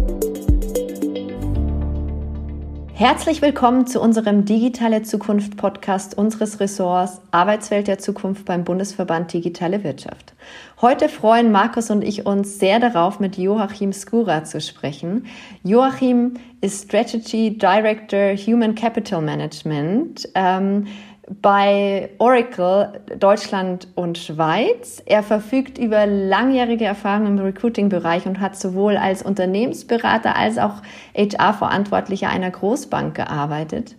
Herzlich 3.04 3.42
willkommen 3.42 3.86
zu 3.86 4.00
unserem 4.00 4.46
Digitale 4.46 5.02
Zukunft 5.02 5.58
Podcast 5.58 6.18
unseres 6.18 6.62
Ressorts 6.62 7.20
Arbeitswelt 7.32 7.90
der 7.90 7.98
Zukunft 7.98 8.46
beim 8.46 8.64
Bundesverband 8.64 9.34
Digitale 9.34 9.84
Wirtschaft. 9.84 10.34
Heute 10.82 11.10
freuen 11.10 11.52
Markus 11.52 11.90
und 11.90 12.02
ich 12.02 12.26
uns 12.26 12.60
sehr 12.60 12.80
darauf, 12.80 13.20
mit 13.20 13.38
Joachim 13.38 13.92
Skura 13.92 14.46
zu 14.46 14.62
sprechen. 14.62 15.26
Joachim 15.66 16.36
ist 16.62 16.86
Strategy 16.86 17.58
Director 17.58 18.38
Human 18.38 18.74
Capital 18.74 19.22
Management. 19.22 20.30
Ähm, 20.34 20.88
bei 21.30 22.10
Oracle 22.18 23.02
Deutschland 23.18 23.88
und 23.96 24.18
Schweiz. 24.18 25.02
Er 25.06 25.24
verfügt 25.24 25.78
über 25.78 26.06
langjährige 26.06 26.86
Erfahrung 26.86 27.28
im 27.28 27.40
Recruiting-Bereich 27.40 28.26
und 28.26 28.40
hat 28.40 28.58
sowohl 28.58 28.98
als 28.98 29.24
Unternehmensberater 29.24 30.36
als 30.36 30.58
auch 30.58 30.82
HR-Verantwortlicher 31.16 32.30
einer 32.30 32.52
Großbank 32.52 33.16
gearbeitet. 33.16 33.96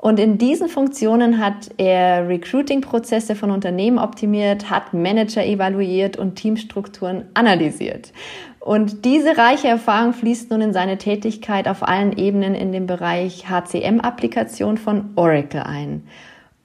Und 0.00 0.20
in 0.20 0.38
diesen 0.38 0.68
Funktionen 0.68 1.38
hat 1.38 1.70
er 1.76 2.28
Recruiting-Prozesse 2.28 3.34
von 3.34 3.50
Unternehmen 3.50 3.98
optimiert, 3.98 4.70
hat 4.70 4.94
Manager 4.94 5.44
evaluiert 5.44 6.16
und 6.16 6.36
Teamstrukturen 6.36 7.24
analysiert. 7.34 8.12
Und 8.60 9.04
diese 9.04 9.36
reiche 9.36 9.66
Erfahrung 9.66 10.12
fließt 10.12 10.50
nun 10.50 10.60
in 10.60 10.72
seine 10.72 10.98
Tätigkeit 10.98 11.66
auf 11.66 11.82
allen 11.82 12.16
Ebenen 12.16 12.54
in 12.54 12.70
dem 12.70 12.86
Bereich 12.86 13.48
HCM-Applikation 13.48 14.76
von 14.76 15.10
Oracle 15.16 15.62
ein. 15.62 16.04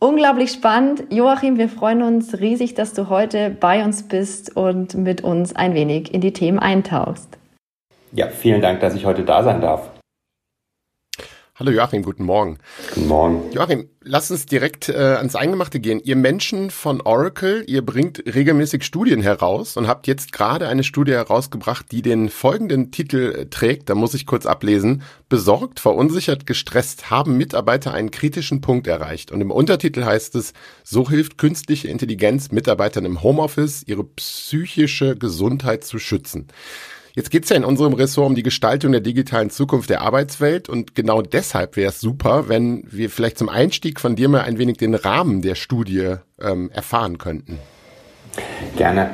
Unglaublich 0.04 0.52
spannend. 0.52 1.06
Joachim, 1.12 1.58
wir 1.58 1.70
freuen 1.70 2.02
uns 2.02 2.42
riesig, 2.42 2.74
dass 2.74 2.92
du 2.92 3.08
heute 3.08 3.50
bei 3.50 3.86
uns 3.86 4.04
bist 4.04 4.54
und 4.54 4.96
mit 4.96 5.22
uns 5.22 5.56
ein 5.56 5.76
wenig 5.76 6.14
in 6.14 6.20
die 6.20 6.34
Themen 6.34 6.60
eintauchst. 6.60 7.38
Ja, 8.12 8.28
vielen 8.28 8.62
Dank, 8.62 8.82
dass 8.82 8.96
ich 8.96 9.06
heute 9.06 9.24
da 9.24 9.44
sein 9.44 9.62
darf. 9.62 9.93
Hallo 11.56 11.70
Joachim, 11.70 12.02
guten 12.02 12.24
Morgen. 12.24 12.58
Guten 12.96 13.08
Morgen. 13.08 13.52
Joachim, 13.52 13.88
lass 14.02 14.32
uns 14.32 14.48
direkt 14.48 14.90
äh, 14.90 14.96
ans 14.96 15.36
Eingemachte 15.36 15.80
gehen. 15.80 16.02
Ihr 16.04 16.16
Menschen 16.16 16.72
von 16.72 17.00
Oracle, 17.00 17.64
ihr 17.68 17.86
bringt 17.86 18.24
regelmäßig 18.26 18.84
Studien 18.84 19.22
heraus 19.22 19.78
und 19.78 19.88
habt 19.88 20.08
jetzt 20.08 20.32
gerade 20.32 20.68
eine 20.68 20.84
Studie 20.84 21.12
herausgebracht, 21.12 21.92
die 21.92 22.02
den 22.02 22.30
folgenden 22.30 22.90
Titel 22.90 23.36
äh, 23.38 23.46
trägt. 23.52 23.92
Da 23.92 23.94
muss 23.94 24.16
ich 24.16 24.26
kurz 24.26 24.48
ablesen. 24.48 25.04
Besorgt, 25.30 25.80
verunsichert, 25.80 26.48
gestresst 26.48 27.12
haben 27.12 27.38
Mitarbeiter 27.38 27.94
einen 27.94 28.10
kritischen 28.10 28.62
Punkt 28.62 28.88
erreicht. 28.88 29.32
Und 29.32 29.40
im 29.40 29.52
Untertitel 29.52 30.06
heißt 30.06 30.34
es, 30.34 30.54
so 30.84 31.08
hilft 31.08 31.38
künstliche 31.38 31.88
Intelligenz 31.88 32.50
Mitarbeitern 32.50 33.06
im 33.06 33.22
Homeoffice, 33.22 33.84
ihre 33.86 34.06
psychische 34.06 35.16
Gesundheit 35.16 35.84
zu 35.84 36.00
schützen. 36.00 36.48
Jetzt 37.16 37.30
geht's 37.30 37.50
ja 37.50 37.56
in 37.56 37.64
unserem 37.64 37.94
Ressort 37.94 38.28
um 38.28 38.34
die 38.34 38.42
Gestaltung 38.42 38.92
der 38.92 39.02
digitalen 39.02 39.52
Zukunft 39.52 39.92
der 39.92 40.02
Arbeitswelt 40.02 40.68
und 40.68 40.96
genau 40.96 41.22
deshalb 41.22 41.76
wäre 41.76 41.90
es 41.90 42.00
super, 42.00 42.50
wenn 42.50 42.86
wir 42.90 43.12
vielleicht 43.12 43.38
zum 43.38 43.50
Einstieg 43.50 44.00
von 44.00 44.16
dir 44.16 44.30
mal 44.30 44.42
ein 44.42 44.58
wenig 44.58 44.78
den 44.78 44.96
Rahmen 44.96 45.44
der 45.44 45.54
Studie 45.54 46.16
ähm, 46.42 46.72
erfahren 46.72 47.20
könnten. 47.20 47.60
Gerne. 48.78 49.12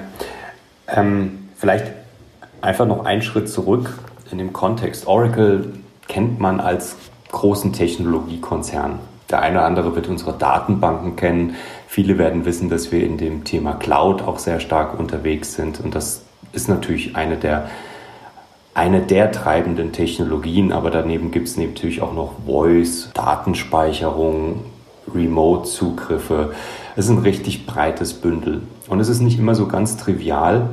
Ähm, 0.87 1.49
vielleicht 1.57 1.87
einfach 2.61 2.85
noch 2.85 3.03
einen 3.03 3.21
Schritt 3.21 3.49
zurück 3.49 3.99
in 4.31 4.37
dem 4.37 4.53
Kontext. 4.53 5.05
Oracle 5.05 5.73
kennt 6.07 6.39
man 6.39 6.61
als 6.61 6.95
großen 7.33 7.73
Technologiekonzern. 7.73 8.99
Der 9.29 9.41
eine 9.41 9.57
oder 9.57 9.65
andere 9.65 9.95
wird 9.95 10.07
unsere 10.07 10.37
Datenbanken 10.37 11.17
kennen. 11.17 11.55
Viele 11.87 12.17
werden 12.17 12.45
wissen, 12.45 12.69
dass 12.69 12.93
wir 12.93 13.03
in 13.03 13.17
dem 13.17 13.43
Thema 13.43 13.73
Cloud 13.73 14.21
auch 14.21 14.39
sehr 14.39 14.61
stark 14.61 14.97
unterwegs 14.97 15.53
sind. 15.53 15.81
Und 15.81 15.95
das 15.95 16.21
ist 16.53 16.69
natürlich 16.69 17.17
eine 17.17 17.35
der 17.35 17.69
eine 18.79 19.01
der 19.01 19.33
treibenden 19.33 19.91
Technologien, 19.91 20.71
aber 20.71 20.89
daneben 20.89 21.31
gibt 21.31 21.49
es 21.49 21.57
natürlich 21.57 22.01
auch 22.01 22.13
noch 22.13 22.31
Voice, 22.45 23.09
Datenspeicherung, 23.13 24.61
Remote-Zugriffe. 25.13 26.53
Es 26.95 27.05
ist 27.05 27.11
ein 27.11 27.17
richtig 27.17 27.65
breites 27.65 28.13
Bündel. 28.13 28.61
Und 28.87 29.01
es 29.01 29.09
ist 29.09 29.19
nicht 29.19 29.37
immer 29.37 29.53
so 29.53 29.67
ganz 29.67 29.97
trivial, 29.97 30.69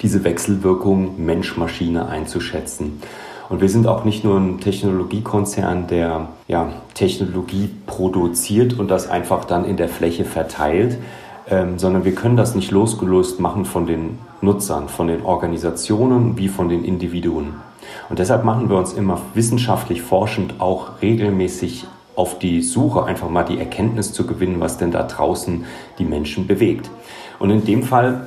diese 0.00 0.24
Wechselwirkung 0.24 1.22
Mensch-Maschine 1.22 2.08
einzuschätzen. 2.08 3.02
Und 3.50 3.60
wir 3.60 3.68
sind 3.68 3.86
auch 3.86 4.04
nicht 4.06 4.24
nur 4.24 4.38
ein 4.38 4.60
Technologiekonzern, 4.60 5.88
der 5.88 6.30
ja, 6.48 6.72
Technologie 6.94 7.68
produziert 7.86 8.78
und 8.78 8.90
das 8.90 9.10
einfach 9.10 9.44
dann 9.44 9.66
in 9.66 9.76
der 9.76 9.90
Fläche 9.90 10.24
verteilt, 10.24 10.96
ähm, 11.50 11.78
sondern 11.78 12.06
wir 12.06 12.14
können 12.14 12.38
das 12.38 12.54
nicht 12.54 12.70
losgelöst 12.70 13.38
machen 13.38 13.66
von 13.66 13.86
den 13.86 14.18
Nutzern, 14.40 14.88
von 14.88 15.08
den 15.08 15.22
Organisationen 15.22 16.36
wie 16.36 16.48
von 16.48 16.68
den 16.68 16.84
Individuen. 16.84 17.54
Und 18.08 18.18
deshalb 18.18 18.44
machen 18.44 18.68
wir 18.68 18.76
uns 18.76 18.92
immer 18.92 19.20
wissenschaftlich 19.34 20.02
forschend 20.02 20.60
auch 20.60 21.02
regelmäßig 21.02 21.86
auf 22.14 22.38
die 22.38 22.62
Suche, 22.62 23.04
einfach 23.04 23.28
mal 23.28 23.44
die 23.44 23.58
Erkenntnis 23.58 24.12
zu 24.12 24.26
gewinnen, 24.26 24.60
was 24.60 24.78
denn 24.78 24.90
da 24.90 25.02
draußen 25.02 25.64
die 25.98 26.04
Menschen 26.04 26.46
bewegt. 26.46 26.90
Und 27.38 27.50
in 27.50 27.64
dem 27.64 27.82
Fall 27.82 28.26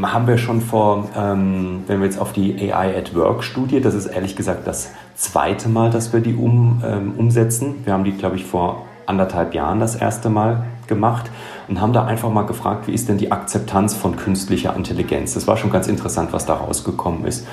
haben 0.00 0.26
wir 0.26 0.38
schon 0.38 0.60
vor, 0.60 1.08
ähm, 1.16 1.84
wenn 1.86 2.00
wir 2.00 2.06
jetzt 2.06 2.20
auf 2.20 2.32
die 2.32 2.72
AI 2.72 2.96
at 2.96 3.14
Work 3.14 3.42
Studie, 3.42 3.80
das 3.80 3.94
ist 3.94 4.06
ehrlich 4.06 4.36
gesagt 4.36 4.66
das 4.66 4.90
zweite 5.14 5.68
Mal, 5.68 5.90
dass 5.90 6.12
wir 6.12 6.20
die 6.20 6.34
um, 6.34 6.82
ähm, 6.86 7.14
umsetzen. 7.16 7.76
Wir 7.84 7.92
haben 7.92 8.04
die, 8.04 8.12
glaube 8.12 8.36
ich, 8.36 8.44
vor 8.44 8.86
anderthalb 9.06 9.54
Jahren 9.54 9.80
das 9.80 9.96
erste 9.96 10.28
Mal 10.30 10.64
gemacht 10.86 11.30
und 11.68 11.80
haben 11.80 11.92
da 11.92 12.04
einfach 12.04 12.30
mal 12.30 12.46
gefragt, 12.46 12.86
wie 12.86 12.92
ist 12.92 13.08
denn 13.08 13.18
die 13.18 13.30
Akzeptanz 13.30 13.94
von 13.94 14.16
künstlicher 14.16 14.74
Intelligenz? 14.74 15.34
Das 15.34 15.46
war 15.46 15.56
schon 15.56 15.70
ganz 15.70 15.86
interessant, 15.86 16.32
was 16.32 16.46
da 16.46 16.54
rausgekommen 16.54 17.26
ist, 17.26 17.46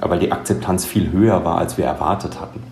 weil 0.00 0.18
die 0.18 0.32
Akzeptanz 0.32 0.84
viel 0.84 1.12
höher 1.12 1.44
war, 1.44 1.58
als 1.58 1.78
wir 1.78 1.86
erwartet 1.86 2.40
hatten. 2.40 2.62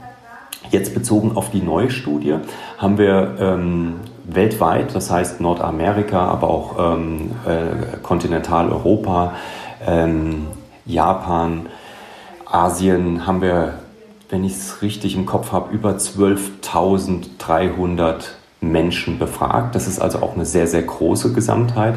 Jetzt 0.70 0.94
bezogen 0.94 1.36
auf 1.36 1.50
die 1.50 1.62
neue 1.62 1.90
Studie 1.90 2.36
haben 2.78 2.98
wir 2.98 3.36
ähm, 3.38 3.94
weltweit, 4.24 4.94
das 4.94 5.10
heißt 5.10 5.40
Nordamerika, 5.40 6.26
aber 6.26 6.48
auch 6.48 6.76
ähm, 6.78 7.30
äh, 7.46 7.98
Kontinentaleuropa, 8.02 9.34
ähm, 9.86 10.46
Japan, 10.86 11.66
Asien, 12.46 13.26
haben 13.26 13.40
wir 13.40 13.74
wenn 14.34 14.44
ich 14.44 14.54
es 14.54 14.82
richtig 14.82 15.14
im 15.14 15.26
Kopf 15.26 15.52
habe, 15.52 15.72
über 15.72 15.92
12.300 15.92 18.24
Menschen 18.70 19.18
befragt. 19.18 19.74
Das 19.74 19.86
ist 19.86 20.00
also 20.00 20.20
auch 20.20 20.34
eine 20.34 20.46
sehr, 20.46 20.66
sehr 20.66 20.82
große 20.82 21.32
Gesamtheit. 21.32 21.96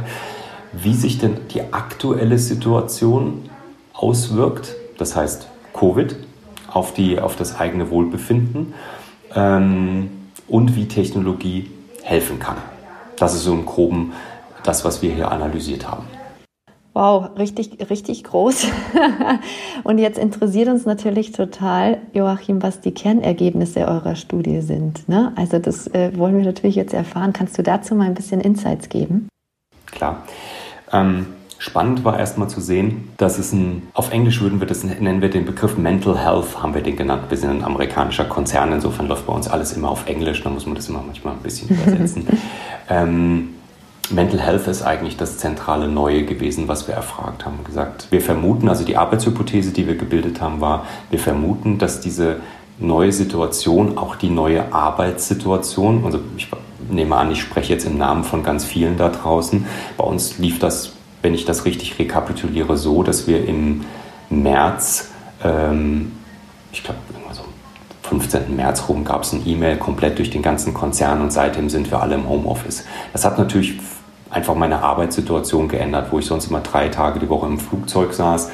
Wie 0.74 0.94
sich 0.94 1.18
denn 1.18 1.38
die 1.54 1.74
aktuelle 1.74 2.38
Situation 2.38 3.50
auswirkt, 3.94 4.76
das 4.98 5.16
heißt 5.16 5.48
Covid, 5.74 6.16
auf, 6.68 6.94
die, 6.94 7.20
auf 7.20 7.36
das 7.36 7.60
eigene 7.60 7.90
Wohlbefinden 7.90 8.74
ähm, 9.34 10.10
und 10.48 10.76
wie 10.76 10.88
Technologie 10.88 11.72
helfen 12.04 12.40
kann. 12.40 12.58
Das 13.18 13.34
ist 13.34 13.44
so 13.44 13.54
im 13.54 13.66
groben 13.66 14.14
das, 14.64 14.86
was 14.86 15.02
wir 15.02 15.12
hier 15.14 15.32
analysiert 15.32 15.90
haben. 15.90 16.06
Wow, 16.98 17.38
richtig, 17.38 17.78
richtig 17.92 18.24
groß. 18.24 18.70
Und 19.84 20.00
jetzt 20.00 20.18
interessiert 20.18 20.68
uns 20.68 20.88
natürlich 20.88 21.32
total, 21.32 22.00
Joachim, 22.12 22.64
was 22.64 22.82
die 22.82 22.92
Kernergebnisse 22.92 23.88
eurer 23.88 24.16
Studie 24.16 24.62
sind. 24.62 25.08
Ne? 25.08 25.32
Also 25.36 25.60
das 25.60 25.86
äh, 25.94 26.18
wollen 26.18 26.36
wir 26.40 26.44
natürlich 26.44 26.76
jetzt 26.76 26.96
erfahren. 26.96 27.34
Kannst 27.34 27.56
du 27.56 27.62
dazu 27.62 27.94
mal 27.94 28.06
ein 28.06 28.16
bisschen 28.16 28.42
Insights 28.42 28.90
geben? 28.90 29.30
Klar. 29.86 30.24
Ähm, 30.92 31.28
spannend 31.60 32.04
war 32.04 32.18
erstmal 32.18 32.50
zu 32.50 32.62
sehen, 32.62 33.10
dass 33.18 33.38
es 33.38 33.54
ein, 33.54 33.84
auf 33.94 34.12
Englisch 34.12 34.42
würden 34.42 34.60
wir 34.60 34.66
das, 34.66 34.84
nennen 34.84 35.22
wir 35.22 35.30
den 35.30 35.46
Begriff 35.46 35.78
Mental 35.78 36.18
Health, 36.18 36.64
haben 36.64 36.74
wir 36.74 36.82
den 36.82 36.96
genannt. 36.96 37.26
Wir 37.30 37.38
sind 37.38 37.52
ein 37.52 37.64
amerikanischer 37.64 38.26
Konzern, 38.26 38.74
insofern 38.74 39.08
läuft 39.08 39.28
bei 39.28 39.34
uns 39.34 39.48
alles 39.48 39.74
immer 39.74 39.92
auf 39.92 40.08
Englisch, 40.08 40.42
da 40.42 40.50
muss 40.50 40.66
man 40.66 40.74
das 40.74 40.90
immer 40.90 41.04
manchmal 41.06 41.36
ein 41.36 41.44
bisschen 41.44 41.70
übersetzen. 41.80 42.26
ähm, 42.90 43.50
Mental 44.10 44.40
Health 44.40 44.68
ist 44.68 44.84
eigentlich 44.84 45.18
das 45.18 45.38
zentrale 45.38 45.88
Neue 45.88 46.24
gewesen, 46.24 46.68
was 46.68 46.88
wir 46.88 46.96
erfragt 46.96 47.46
haben. 47.46 47.64
Gesagt, 47.64 48.08
wir 48.10 48.22
vermuten, 48.22 48.70
also 48.70 48.84
die 48.84 48.98
Arbeitshypothese, 48.98 49.72
die 49.72 49.88
wir 49.88 49.96
gebildet 49.96 50.42
haben, 50.42 50.62
war, 50.62 50.86
wir 51.10 51.20
vermuten, 51.20 51.78
dass 51.78 52.00
diese 52.00 52.38
neue 52.80 53.12
Situation 53.12 53.98
auch 53.98 54.16
die 54.16 54.30
neue 54.30 54.74
Arbeitssituation, 54.74 56.06
also 56.06 56.20
ich 56.38 56.48
nehme 56.90 57.16
an, 57.16 57.32
ich 57.32 57.42
spreche 57.42 57.74
jetzt 57.74 57.86
im 57.86 57.98
Namen 57.98 58.24
von 58.24 58.44
ganz 58.44 58.64
vielen 58.64 58.98
da 58.98 59.10
draußen. 59.10 59.66
Bei 59.98 60.04
uns 60.04 60.38
lief 60.38 60.60
das, 60.60 60.94
wenn 61.22 61.34
ich 61.34 61.46
das 61.46 61.66
richtig 61.66 62.00
rekapituliere, 62.00 62.78
so, 62.78 63.04
dass 63.04 63.28
wir 63.28 63.46
im 63.48 63.84
März, 64.30 65.10
ähm, 65.44 66.14
ich 66.72 66.84
glaube, 66.84 67.00
so 67.32 67.44
15. 68.04 68.56
März 68.56 68.88
rum 68.88 69.04
gab 69.04 69.24
es 69.24 69.34
ein 69.34 69.46
E-Mail 69.46 69.78
komplett 69.78 70.18
durch 70.20 70.30
den 70.30 70.42
ganzen 70.42 70.74
Konzern 70.74 71.22
und 71.22 71.34
seitdem 71.34 71.70
sind 71.70 71.92
wir 71.92 72.02
alle 72.02 72.16
im 72.16 72.30
Homeoffice. 72.30 72.86
Das 73.12 73.26
hat 73.26 73.38
natürlich 73.38 73.80
einfach 74.30 74.56
meine 74.56 74.84
Arbeitssituation 74.84 75.68
geändert, 75.68 76.12
wo 76.12 76.20
ich 76.20 76.26
sonst 76.26 76.50
immer 76.50 76.62
drei 76.62 76.90
Tage 76.90 77.20
die 77.20 77.30
Woche 77.30 77.48
im 77.48 77.60
Flugzeug 77.60 78.14
saß, 78.14 78.50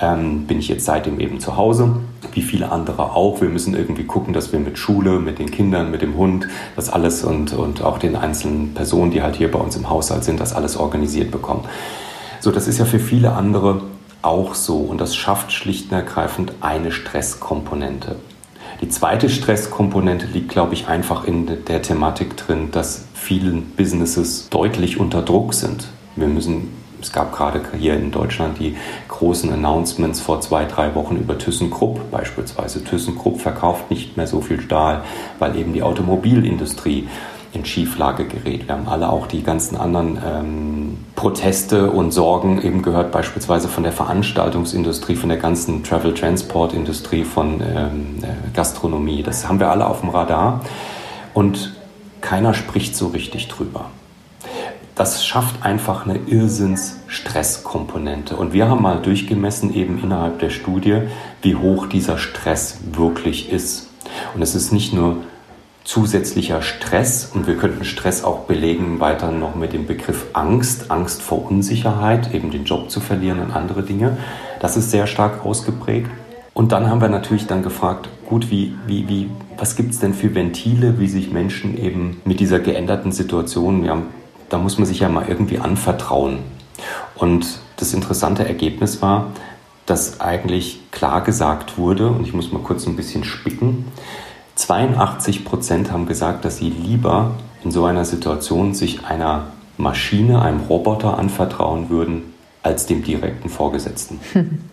ähm, 0.00 0.46
bin 0.46 0.58
ich 0.58 0.68
jetzt 0.68 0.84
seitdem 0.84 1.20
eben 1.20 1.40
zu 1.40 1.56
Hause, 1.56 1.96
wie 2.32 2.42
viele 2.42 2.70
andere 2.70 3.12
auch. 3.12 3.40
Wir 3.40 3.48
müssen 3.48 3.74
irgendwie 3.74 4.04
gucken, 4.04 4.32
dass 4.32 4.52
wir 4.52 4.60
mit 4.60 4.78
Schule, 4.78 5.18
mit 5.18 5.38
den 5.38 5.50
Kindern, 5.50 5.90
mit 5.90 6.02
dem 6.02 6.16
Hund, 6.16 6.48
das 6.76 6.90
alles 6.90 7.24
und, 7.24 7.52
und 7.52 7.82
auch 7.82 7.98
den 7.98 8.16
einzelnen 8.16 8.74
Personen, 8.74 9.10
die 9.10 9.22
halt 9.22 9.36
hier 9.36 9.50
bei 9.50 9.58
uns 9.58 9.76
im 9.76 9.90
Haushalt 9.90 10.24
sind, 10.24 10.40
das 10.40 10.54
alles 10.54 10.76
organisiert 10.76 11.30
bekommen. 11.30 11.64
So, 12.40 12.50
das 12.50 12.66
ist 12.68 12.78
ja 12.78 12.86
für 12.86 12.98
viele 12.98 13.32
andere 13.32 13.82
auch 14.22 14.54
so 14.54 14.78
und 14.78 15.00
das 15.00 15.16
schafft 15.16 15.52
schlicht 15.52 15.90
und 15.90 15.96
ergreifend 15.96 16.52
eine 16.60 16.92
Stresskomponente. 16.92 18.16
Die 18.80 18.88
zweite 18.88 19.28
Stresskomponente 19.28 20.26
liegt, 20.26 20.48
glaube 20.48 20.74
ich, 20.74 20.88
einfach 20.88 21.24
in 21.24 21.64
der 21.66 21.82
Thematik 21.82 22.36
drin, 22.36 22.70
dass 22.70 23.04
vielen 23.14 23.62
Businesses 23.76 24.48
deutlich 24.48 24.98
unter 24.98 25.20
Druck 25.20 25.52
sind. 25.52 25.88
Wir 26.16 26.28
müssen 26.28 26.68
es 27.00 27.12
gab 27.12 27.34
gerade 27.34 27.62
hier 27.78 27.94
in 27.94 28.10
Deutschland 28.10 28.58
die 28.58 28.76
großen 29.08 29.50
Announcements 29.52 30.20
vor 30.20 30.40
zwei, 30.40 30.64
drei 30.64 30.94
Wochen 30.94 31.16
über 31.16 31.38
ThyssenKrupp 31.38 32.10
beispielsweise. 32.10 32.84
ThyssenKrupp 32.84 33.40
verkauft 33.40 33.90
nicht 33.90 34.16
mehr 34.16 34.26
so 34.26 34.40
viel 34.40 34.60
Stahl, 34.60 35.02
weil 35.38 35.56
eben 35.56 35.72
die 35.72 35.82
Automobilindustrie 35.82 37.08
in 37.52 37.64
Schieflage 37.64 38.26
gerät. 38.26 38.68
Wir 38.68 38.76
haben 38.76 38.88
alle 38.88 39.10
auch 39.10 39.26
die 39.26 39.42
ganzen 39.42 39.76
anderen 39.76 40.18
ähm, 40.24 40.98
Proteste 41.16 41.90
und 41.90 42.12
Sorgen 42.12 42.62
eben 42.62 42.82
gehört, 42.82 43.12
beispielsweise 43.12 43.68
von 43.68 43.82
der 43.82 43.92
Veranstaltungsindustrie, 43.92 45.16
von 45.16 45.28
der 45.28 45.38
ganzen 45.38 45.82
Travel-Transport-Industrie, 45.82 47.24
von 47.24 47.60
ähm, 47.60 48.18
äh, 48.22 48.54
Gastronomie. 48.54 49.22
Das 49.22 49.48
haben 49.48 49.58
wir 49.58 49.70
alle 49.70 49.86
auf 49.86 50.00
dem 50.00 50.10
Radar 50.10 50.60
und 51.34 51.74
keiner 52.20 52.54
spricht 52.54 52.94
so 52.94 53.08
richtig 53.08 53.48
drüber 53.48 53.86
das 55.00 55.24
schafft 55.24 55.64
einfach 55.64 56.04
eine 56.04 56.18
Irrsinns-Stresskomponente. 56.26 58.36
Und 58.36 58.52
wir 58.52 58.68
haben 58.68 58.82
mal 58.82 59.00
durchgemessen, 59.00 59.72
eben 59.72 59.98
innerhalb 60.02 60.40
der 60.40 60.50
Studie, 60.50 61.04
wie 61.40 61.54
hoch 61.54 61.86
dieser 61.86 62.18
Stress 62.18 62.80
wirklich 62.92 63.50
ist. 63.50 63.88
Und 64.34 64.42
es 64.42 64.54
ist 64.54 64.74
nicht 64.74 64.92
nur 64.92 65.16
zusätzlicher 65.90 66.62
Stress, 66.62 67.32
und 67.34 67.48
wir 67.48 67.56
könnten 67.56 67.84
Stress 67.84 68.22
auch 68.22 68.44
belegen 68.44 69.00
weiter 69.00 69.32
noch 69.32 69.56
mit 69.56 69.72
dem 69.72 69.88
Begriff 69.88 70.26
Angst, 70.34 70.88
Angst 70.88 71.20
vor 71.20 71.50
Unsicherheit, 71.50 72.32
eben 72.32 72.52
den 72.52 72.64
Job 72.64 72.92
zu 72.92 73.00
verlieren 73.00 73.40
und 73.40 73.50
andere 73.50 73.82
Dinge. 73.82 74.16
Das 74.60 74.76
ist 74.76 74.92
sehr 74.92 75.08
stark 75.08 75.44
ausgeprägt. 75.44 76.08
Und 76.54 76.70
dann 76.70 76.88
haben 76.88 77.00
wir 77.00 77.08
natürlich 77.08 77.48
dann 77.48 77.64
gefragt, 77.64 78.08
gut, 78.24 78.52
wie, 78.52 78.72
wie, 78.86 79.08
wie, 79.08 79.30
was 79.56 79.74
gibt 79.74 79.90
es 79.90 79.98
denn 79.98 80.14
für 80.14 80.32
Ventile, 80.32 81.00
wie 81.00 81.08
sich 81.08 81.32
Menschen 81.32 81.76
eben 81.76 82.20
mit 82.24 82.38
dieser 82.38 82.60
geänderten 82.60 83.10
Situation, 83.10 83.88
haben 83.88 84.06
da 84.48 84.58
muss 84.58 84.78
man 84.78 84.86
sich 84.86 85.00
ja 85.00 85.08
mal 85.08 85.26
irgendwie 85.28 85.58
anvertrauen. 85.58 86.38
Und 87.16 87.58
das 87.78 87.94
interessante 87.94 88.46
Ergebnis 88.46 89.02
war, 89.02 89.32
dass 89.86 90.20
eigentlich 90.20 90.78
klar 90.92 91.22
gesagt 91.22 91.78
wurde, 91.78 92.10
und 92.10 92.28
ich 92.28 92.32
muss 92.32 92.52
mal 92.52 92.62
kurz 92.62 92.86
ein 92.86 92.94
bisschen 92.94 93.24
spicken, 93.24 93.86
82 94.60 95.44
Prozent 95.44 95.90
haben 95.90 96.06
gesagt, 96.06 96.44
dass 96.44 96.58
sie 96.58 96.68
lieber 96.68 97.34
in 97.64 97.70
so 97.70 97.86
einer 97.86 98.04
Situation 98.04 98.74
sich 98.74 99.04
einer 99.06 99.46
Maschine, 99.78 100.42
einem 100.42 100.60
Roboter 100.60 101.18
anvertrauen 101.18 101.88
würden, 101.88 102.34
als 102.62 102.86
dem 102.86 103.02
direkten 103.02 103.48
Vorgesetzten. 103.48 104.20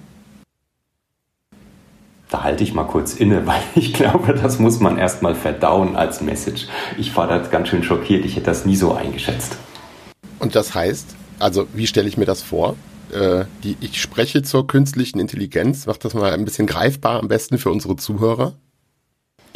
Da 2.29 2.43
halte 2.43 2.61
ich 2.61 2.73
mal 2.73 2.83
kurz 2.83 3.13
inne, 3.13 3.47
weil 3.47 3.61
ich 3.75 3.93
glaube, 3.93 4.33
das 4.33 4.59
muss 4.59 4.81
man 4.81 4.97
erstmal 4.97 5.33
verdauen 5.33 5.95
als 5.95 6.19
Message. 6.19 6.67
Ich 6.97 7.15
war 7.15 7.25
da 7.25 7.37
ganz 7.37 7.69
schön 7.69 7.83
schockiert, 7.83 8.25
ich 8.25 8.35
hätte 8.35 8.47
das 8.47 8.65
nie 8.65 8.75
so 8.75 8.93
eingeschätzt. 8.93 9.55
Und 10.37 10.53
das 10.53 10.75
heißt, 10.75 11.15
also 11.39 11.67
wie 11.73 11.87
stelle 11.87 12.09
ich 12.09 12.17
mir 12.17 12.25
das 12.25 12.41
vor? 12.41 12.75
Äh, 13.13 13.45
die, 13.63 13.77
ich 13.79 14.01
spreche 14.01 14.43
zur 14.43 14.67
künstlichen 14.67 15.21
Intelligenz. 15.21 15.85
Macht 15.85 16.03
das 16.03 16.13
mal 16.15 16.33
ein 16.33 16.43
bisschen 16.43 16.67
greifbar, 16.67 17.21
am 17.21 17.29
besten 17.29 17.57
für 17.59 17.71
unsere 17.71 17.95
Zuhörer. 17.95 18.55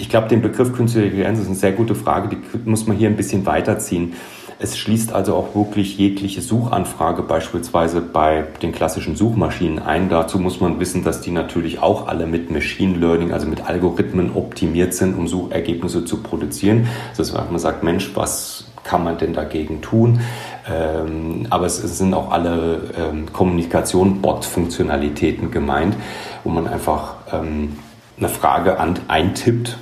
Ich 0.02 0.10
glaube, 0.10 0.28
den 0.28 0.42
Begriff 0.42 0.74
künstliche 0.74 1.06
Intelligenz 1.06 1.40
ist 1.40 1.46
eine 1.46 1.56
sehr 1.56 1.74
gute 1.74 1.94
Frage. 1.94 2.36
Die 2.36 2.70
muss 2.70 2.88
man 2.88 2.98
hier 2.98 3.08
ein 3.08 3.16
bisschen 3.16 3.46
weiterziehen. 3.46 4.14
Es 4.58 4.76
schließt 4.76 5.14
also 5.14 5.36
auch 5.36 5.54
wirklich 5.54 5.96
jegliche 6.00 6.42
Suchanfrage 6.42 7.22
beispielsweise 7.22 8.02
bei 8.02 8.46
den 8.64 8.72
klassischen 8.72 9.16
Suchmaschinen 9.16 9.78
ein. 9.78 10.10
Dazu 10.10 10.40
muss 10.40 10.60
man 10.60 10.80
wissen, 10.80 11.04
dass 11.04 11.22
die 11.22 11.30
natürlich 11.30 11.84
auch 11.84 12.08
alle 12.08 12.26
mit 12.26 12.50
Machine 12.50 12.98
Learning, 12.98 13.32
also 13.32 13.46
mit 13.46 13.70
Algorithmen 13.70 14.36
optimiert 14.36 14.96
sind, 14.96 15.16
um 15.16 15.28
Suchergebnisse 15.28 16.04
zu 16.04 16.18
produzieren. 16.24 16.88
Das 17.16 17.32
heißt, 17.32 17.52
man 17.52 17.60
sagt, 17.60 17.84
Mensch, 17.84 18.12
was 18.16 18.72
kann 18.84 19.04
man 19.04 19.20
denn 19.20 19.34
dagegen 19.34 19.82
tun? 19.82 20.20
Ähm, 20.68 21.46
aber 21.52 21.68
es, 21.68 21.78
sind 21.78 22.16
auch 22.16 22.32
alle 22.32 22.90
ähm, 22.98 23.32
Kommunikation, 23.32 24.20
Bot-Funktionalitäten 24.20 25.52
gemeint, 25.52 25.96
wo 26.44 26.50
man 26.50 26.68
einfach 26.68 27.18
ähm, 27.32 27.78
eine 28.18 28.30
Frage 28.30 28.80
an, 28.80 28.98
eintippt 29.08 29.78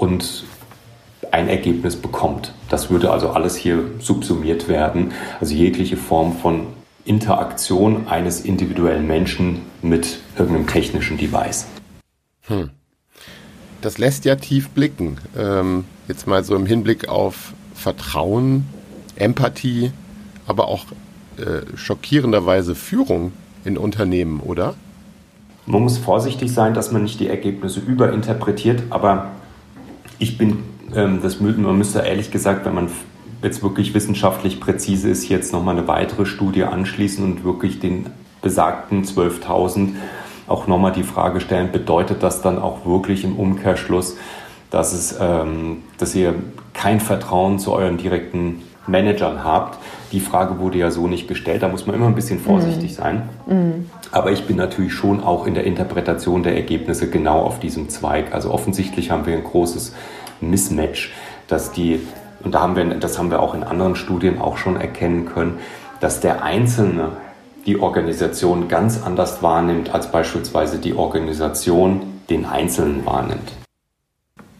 und 0.00 0.44
ein 1.30 1.48
Ergebnis 1.48 1.96
bekommt. 1.96 2.52
Das 2.68 2.90
würde 2.90 3.10
also 3.10 3.30
alles 3.30 3.54
hier 3.54 3.84
subsumiert 4.00 4.68
werden. 4.68 5.12
Also 5.40 5.54
jegliche 5.54 5.96
Form 5.96 6.36
von 6.36 6.66
Interaktion 7.04 8.08
eines 8.08 8.40
individuellen 8.40 9.06
Menschen 9.06 9.62
mit 9.82 10.20
irgendeinem 10.36 10.66
technischen 10.66 11.18
Device. 11.18 11.66
Hm. 12.46 12.70
Das 13.80 13.98
lässt 13.98 14.24
ja 14.24 14.36
tief 14.36 14.70
blicken. 14.70 15.18
Ähm, 15.36 15.84
jetzt 16.08 16.26
mal 16.26 16.44
so 16.44 16.56
im 16.56 16.66
Hinblick 16.66 17.08
auf 17.08 17.52
Vertrauen, 17.74 18.66
Empathie, 19.16 19.92
aber 20.46 20.68
auch 20.68 20.84
äh, 21.38 21.76
schockierenderweise 21.76 22.74
Führung 22.74 23.32
in 23.64 23.78
Unternehmen, 23.78 24.40
oder? 24.40 24.74
Man 25.66 25.82
muss 25.82 25.98
vorsichtig 25.98 26.52
sein, 26.52 26.74
dass 26.74 26.90
man 26.90 27.02
nicht 27.02 27.20
die 27.20 27.28
Ergebnisse 27.28 27.80
überinterpretiert, 27.80 28.82
aber 28.90 29.30
ich 30.20 30.38
bin, 30.38 30.58
ähm, 30.94 31.18
das 31.22 31.40
man 31.40 31.76
müsste 31.76 32.00
ehrlich 32.00 32.30
gesagt, 32.30 32.64
wenn 32.64 32.74
man 32.74 32.88
jetzt 33.42 33.62
wirklich 33.62 33.94
wissenschaftlich 33.94 34.60
präzise 34.60 35.08
ist, 35.08 35.28
jetzt 35.28 35.52
nochmal 35.52 35.76
eine 35.76 35.88
weitere 35.88 36.26
Studie 36.26 36.64
anschließen 36.64 37.24
und 37.24 37.42
wirklich 37.42 37.80
den 37.80 38.06
besagten 38.42 39.04
12.000 39.04 39.88
auch 40.46 40.66
nochmal 40.66 40.92
die 40.92 41.04
Frage 41.04 41.40
stellen, 41.40 41.72
bedeutet 41.72 42.22
das 42.22 42.42
dann 42.42 42.58
auch 42.58 42.84
wirklich 42.84 43.24
im 43.24 43.36
Umkehrschluss, 43.36 44.16
dass, 44.70 44.92
es, 44.92 45.16
ähm, 45.20 45.78
dass 45.98 46.14
ihr 46.14 46.34
kein 46.74 47.00
Vertrauen 47.00 47.58
zu 47.58 47.72
euren 47.72 47.96
direkten 47.96 48.62
Managern 48.86 49.44
habt. 49.44 49.78
Die 50.12 50.20
Frage 50.20 50.58
wurde 50.58 50.78
ja 50.78 50.90
so 50.90 51.06
nicht 51.06 51.28
gestellt, 51.28 51.62
da 51.62 51.68
muss 51.68 51.86
man 51.86 51.94
immer 51.94 52.06
ein 52.06 52.14
bisschen 52.14 52.40
vorsichtig 52.40 52.90
mhm. 52.90 52.94
sein. 52.94 53.28
Mhm. 53.46 53.90
Aber 54.12 54.32
ich 54.32 54.46
bin 54.46 54.56
natürlich 54.56 54.92
schon 54.92 55.22
auch 55.22 55.46
in 55.46 55.54
der 55.54 55.64
Interpretation 55.64 56.42
der 56.42 56.56
Ergebnisse 56.56 57.08
genau 57.08 57.40
auf 57.40 57.60
diesem 57.60 57.88
Zweig. 57.88 58.34
Also 58.34 58.50
offensichtlich 58.50 59.10
haben 59.10 59.26
wir 59.26 59.34
ein 59.34 59.44
großes 59.44 59.94
Mismatch, 60.40 61.12
dass 61.48 61.72
die, 61.72 62.00
und 62.42 62.54
da 62.54 62.60
haben 62.60 62.76
wir, 62.76 62.84
das 62.84 63.18
haben 63.18 63.30
wir 63.30 63.40
auch 63.40 63.54
in 63.54 63.62
anderen 63.62 63.96
Studien 63.96 64.40
auch 64.40 64.56
schon 64.56 64.80
erkennen 64.80 65.26
können, 65.26 65.58
dass 66.00 66.20
der 66.20 66.42
Einzelne 66.42 67.10
die 67.66 67.78
Organisation 67.78 68.68
ganz 68.68 69.02
anders 69.02 69.42
wahrnimmt, 69.42 69.94
als 69.94 70.10
beispielsweise 70.10 70.78
die 70.78 70.94
Organisation 70.94 72.02
den 72.30 72.46
Einzelnen 72.46 73.04
wahrnimmt. 73.04 73.52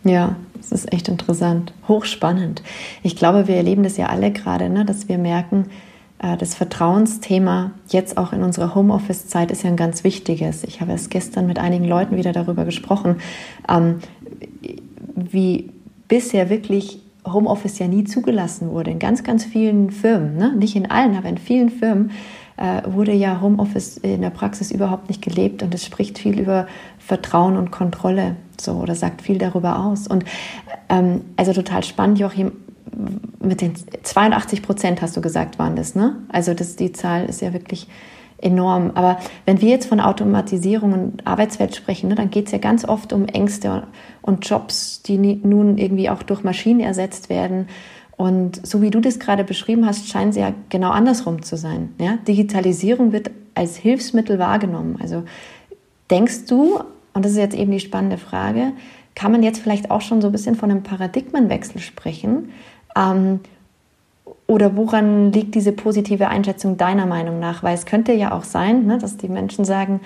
Ja, 0.04 0.36
das 0.54 0.72
ist 0.72 0.92
echt 0.92 1.08
interessant, 1.08 1.72
hochspannend. 1.88 2.62
Ich 3.02 3.16
glaube, 3.16 3.48
wir 3.48 3.56
erleben 3.56 3.82
das 3.82 3.96
ja 3.96 4.06
alle 4.06 4.30
gerade, 4.30 4.68
ne, 4.68 4.84
dass 4.84 5.08
wir 5.08 5.18
merken, 5.18 5.70
äh, 6.22 6.36
das 6.36 6.54
Vertrauensthema 6.54 7.72
jetzt 7.88 8.18
auch 8.18 8.32
in 8.32 8.42
unserer 8.42 8.74
Homeoffice-Zeit 8.74 9.50
ist 9.50 9.62
ja 9.62 9.70
ein 9.70 9.76
ganz 9.76 10.04
wichtiges. 10.04 10.64
Ich 10.64 10.80
habe 10.80 10.92
erst 10.92 11.10
gestern 11.10 11.46
mit 11.46 11.58
einigen 11.58 11.86
Leuten 11.86 12.16
wieder 12.16 12.32
darüber 12.32 12.64
gesprochen, 12.64 13.16
ähm, 13.68 14.00
wie 15.32 15.70
bisher 16.08 16.50
wirklich 16.50 17.00
Homeoffice 17.26 17.78
ja 17.78 17.88
nie 17.88 18.04
zugelassen 18.04 18.70
wurde. 18.70 18.90
In 18.90 18.98
ganz, 18.98 19.22
ganz 19.22 19.44
vielen 19.44 19.90
Firmen, 19.90 20.36
ne? 20.36 20.54
nicht 20.54 20.76
in 20.76 20.90
allen, 20.90 21.16
aber 21.16 21.28
in 21.28 21.38
vielen 21.38 21.68
Firmen 21.68 22.10
äh, 22.56 22.82
wurde 22.86 23.12
ja 23.12 23.40
Homeoffice 23.40 23.98
in 23.98 24.22
der 24.22 24.30
Praxis 24.30 24.70
überhaupt 24.70 25.08
nicht 25.08 25.22
gelebt 25.22 25.62
und 25.62 25.74
es 25.74 25.84
spricht 25.84 26.18
viel 26.18 26.38
über 26.38 26.66
Vertrauen 26.98 27.56
und 27.56 27.70
Kontrolle 27.70 28.36
so 28.60 28.72
oder 28.72 28.94
sagt 28.94 29.22
viel 29.22 29.38
darüber 29.38 29.84
aus. 29.84 30.06
Und 30.06 30.24
ähm, 30.88 31.22
also 31.36 31.52
total 31.52 31.82
spannend, 31.84 32.18
Joachim, 32.18 32.52
mit 33.40 33.60
den 33.60 33.74
82 34.02 34.62
Prozent 34.62 35.00
hast 35.00 35.16
du 35.16 35.20
gesagt, 35.20 35.58
waren 35.58 35.76
das, 35.76 35.94
ne? 35.94 36.16
Also 36.28 36.54
das, 36.54 36.76
die 36.76 36.92
Zahl 36.92 37.26
ist 37.26 37.40
ja 37.40 37.52
wirklich 37.52 37.86
enorm. 38.42 38.92
Aber 38.94 39.18
wenn 39.46 39.60
wir 39.60 39.68
jetzt 39.68 39.86
von 39.86 40.00
Automatisierung 40.00 40.92
und 40.92 41.26
Arbeitswelt 41.26 41.74
sprechen, 41.76 42.08
ne, 42.08 42.14
dann 42.14 42.30
geht 42.30 42.46
es 42.46 42.52
ja 42.52 42.58
ganz 42.58 42.84
oft 42.84 43.12
um 43.12 43.26
Ängste 43.26 43.84
und 44.22 44.48
Jobs, 44.48 45.02
die 45.02 45.18
nun 45.18 45.78
irgendwie 45.78 46.10
auch 46.10 46.22
durch 46.22 46.42
Maschinen 46.42 46.80
ersetzt 46.80 47.28
werden. 47.28 47.68
Und 48.16 48.66
so 48.66 48.82
wie 48.82 48.90
du 48.90 49.00
das 49.00 49.18
gerade 49.18 49.44
beschrieben 49.44 49.86
hast, 49.86 50.08
scheint 50.08 50.32
es 50.32 50.36
ja 50.36 50.52
genau 50.68 50.90
andersrum 50.90 51.42
zu 51.42 51.56
sein. 51.56 51.94
Ja? 51.98 52.18
Digitalisierung 52.28 53.12
wird 53.12 53.30
als 53.54 53.76
Hilfsmittel 53.76 54.38
wahrgenommen. 54.38 54.98
Also 55.00 55.22
denkst 56.10 56.46
du, 56.46 56.80
und 57.14 57.24
das 57.24 57.32
ist 57.32 57.38
jetzt 57.38 57.56
eben 57.56 57.70
die 57.70 57.80
spannende 57.80 58.18
Frage, 58.18 58.72
kann 59.14 59.32
man 59.32 59.42
jetzt 59.42 59.60
vielleicht 59.60 59.90
auch 59.90 60.00
schon 60.00 60.20
so 60.20 60.28
ein 60.28 60.32
bisschen 60.32 60.54
von 60.54 60.70
einem 60.70 60.82
Paradigmenwechsel 60.82 61.80
sprechen? 61.80 62.50
Ähm, 62.96 63.40
oder 64.50 64.76
woran 64.76 65.30
liegt 65.30 65.54
diese 65.54 65.70
positive 65.70 66.26
Einschätzung 66.26 66.76
deiner 66.76 67.06
Meinung 67.06 67.38
nach? 67.38 67.62
Weil 67.62 67.74
es 67.74 67.86
könnte 67.86 68.12
ja 68.12 68.32
auch 68.32 68.42
sein, 68.42 68.84
ne, 68.84 68.98
dass 68.98 69.16
die 69.16 69.28
Menschen 69.28 69.64
sagen, 69.64 70.00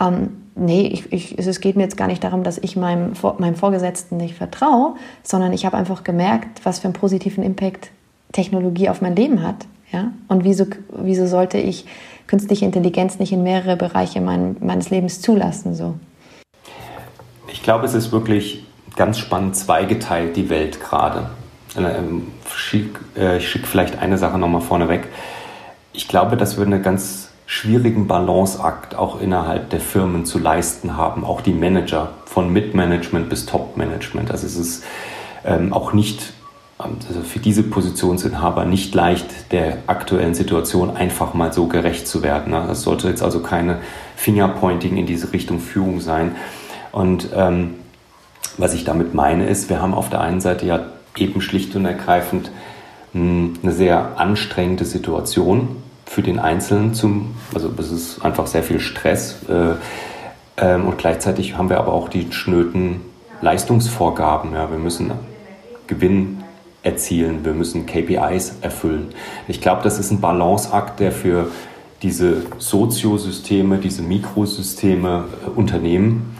ähm, 0.00 0.36
nee, 0.54 0.86
ich, 0.86 1.12
ich, 1.12 1.36
es 1.36 1.60
geht 1.60 1.74
mir 1.74 1.82
jetzt 1.82 1.96
gar 1.96 2.06
nicht 2.06 2.22
darum, 2.22 2.44
dass 2.44 2.58
ich 2.58 2.76
meinem, 2.76 3.14
meinem 3.38 3.56
Vorgesetzten 3.56 4.16
nicht 4.16 4.36
vertraue, 4.36 4.94
sondern 5.24 5.52
ich 5.52 5.66
habe 5.66 5.76
einfach 5.76 6.04
gemerkt, 6.04 6.60
was 6.62 6.78
für 6.78 6.84
einen 6.84 6.94
positiven 6.94 7.42
Impact 7.42 7.90
Technologie 8.30 8.88
auf 8.88 9.00
mein 9.00 9.16
Leben 9.16 9.42
hat. 9.42 9.66
Ja? 9.90 10.12
Und 10.28 10.44
wieso, 10.44 10.66
wieso 10.92 11.26
sollte 11.26 11.58
ich 11.58 11.84
künstliche 12.28 12.66
Intelligenz 12.66 13.18
nicht 13.18 13.32
in 13.32 13.42
mehrere 13.42 13.76
Bereiche 13.76 14.20
mein, 14.20 14.54
meines 14.60 14.90
Lebens 14.90 15.22
zulassen? 15.22 15.74
So? 15.74 15.94
Ich 17.50 17.64
glaube, 17.64 17.84
es 17.84 17.94
ist 17.94 18.12
wirklich 18.12 18.64
ganz 18.94 19.18
spannend 19.18 19.56
zweigeteilt, 19.56 20.36
die 20.36 20.50
Welt 20.50 20.80
gerade. 20.80 21.30
Ähm, 21.76 22.28
äh, 23.16 23.36
ich 23.36 23.48
schicke 23.48 23.66
vielleicht 23.66 23.98
eine 23.98 24.18
Sache 24.18 24.38
nochmal 24.38 24.60
vorneweg. 24.60 25.08
Ich 25.92 26.08
glaube, 26.08 26.36
dass 26.36 26.58
wir 26.58 26.66
eine 26.66 26.80
ganz 26.80 27.30
schwierigen 27.46 28.06
Balanceakt 28.06 28.94
auch 28.94 29.20
innerhalb 29.20 29.70
der 29.70 29.80
Firmen 29.80 30.26
zu 30.26 30.38
leisten 30.38 30.96
haben, 30.96 31.24
auch 31.24 31.40
die 31.40 31.52
Manager 31.52 32.10
von 32.26 32.52
Mid-Management 32.52 33.30
bis 33.30 33.46
Top-Management. 33.46 34.30
Also 34.30 34.46
es 34.46 34.56
ist 34.56 34.84
ähm, 35.44 35.72
auch 35.72 35.92
nicht 35.92 36.34
also 36.78 37.22
für 37.22 37.40
diese 37.40 37.64
Positionsinhaber 37.64 38.64
nicht 38.64 38.94
leicht, 38.94 39.50
der 39.50 39.78
aktuellen 39.88 40.34
Situation 40.34 40.96
einfach 40.96 41.34
mal 41.34 41.52
so 41.52 41.66
gerecht 41.66 42.06
zu 42.06 42.22
werden. 42.22 42.52
Ne? 42.52 42.64
Das 42.68 42.82
sollte 42.82 43.08
jetzt 43.08 43.22
also 43.22 43.40
keine 43.40 43.78
Fingerpointing 44.14 44.96
in 44.96 45.04
diese 45.04 45.32
Richtung 45.32 45.58
Führung 45.58 46.00
sein. 46.00 46.36
Und 46.92 47.30
ähm, 47.34 47.74
was 48.58 48.74
ich 48.74 48.84
damit 48.84 49.12
meine 49.12 49.48
ist, 49.48 49.68
wir 49.68 49.82
haben 49.82 49.94
auf 49.94 50.08
der 50.08 50.20
einen 50.20 50.40
Seite 50.40 50.66
ja 50.66 50.86
eben 51.20 51.40
schlicht 51.40 51.74
und 51.76 51.84
ergreifend 51.84 52.50
hm, 53.12 53.54
eine 53.62 53.72
sehr 53.72 54.18
anstrengende 54.18 54.84
Situation 54.84 55.76
für 56.06 56.22
den 56.22 56.38
Einzelnen 56.38 56.94
zum, 56.94 57.34
also 57.54 57.70
es 57.78 57.90
ist 57.90 58.24
einfach 58.24 58.46
sehr 58.46 58.62
viel 58.62 58.80
Stress. 58.80 59.36
Äh, 59.48 59.74
ähm, 60.56 60.86
und 60.86 60.98
gleichzeitig 60.98 61.56
haben 61.56 61.68
wir 61.68 61.78
aber 61.78 61.92
auch 61.92 62.08
die 62.08 62.32
schnöden 62.32 63.00
Leistungsvorgaben. 63.40 64.52
Ja. 64.54 64.70
Wir 64.70 64.78
müssen 64.78 65.12
Gewinn 65.86 66.42
erzielen, 66.82 67.44
wir 67.44 67.52
müssen 67.52 67.86
KPIs 67.86 68.56
erfüllen. 68.60 69.08
Ich 69.46 69.60
glaube, 69.60 69.82
das 69.82 69.98
ist 69.98 70.10
ein 70.10 70.20
Balanceakt, 70.20 71.00
der 71.00 71.12
für 71.12 71.48
diese 72.02 72.42
Soziosysteme, 72.58 73.78
diese 73.78 74.02
Mikrosysteme, 74.02 75.24
äh, 75.46 75.50
Unternehmen 75.50 76.36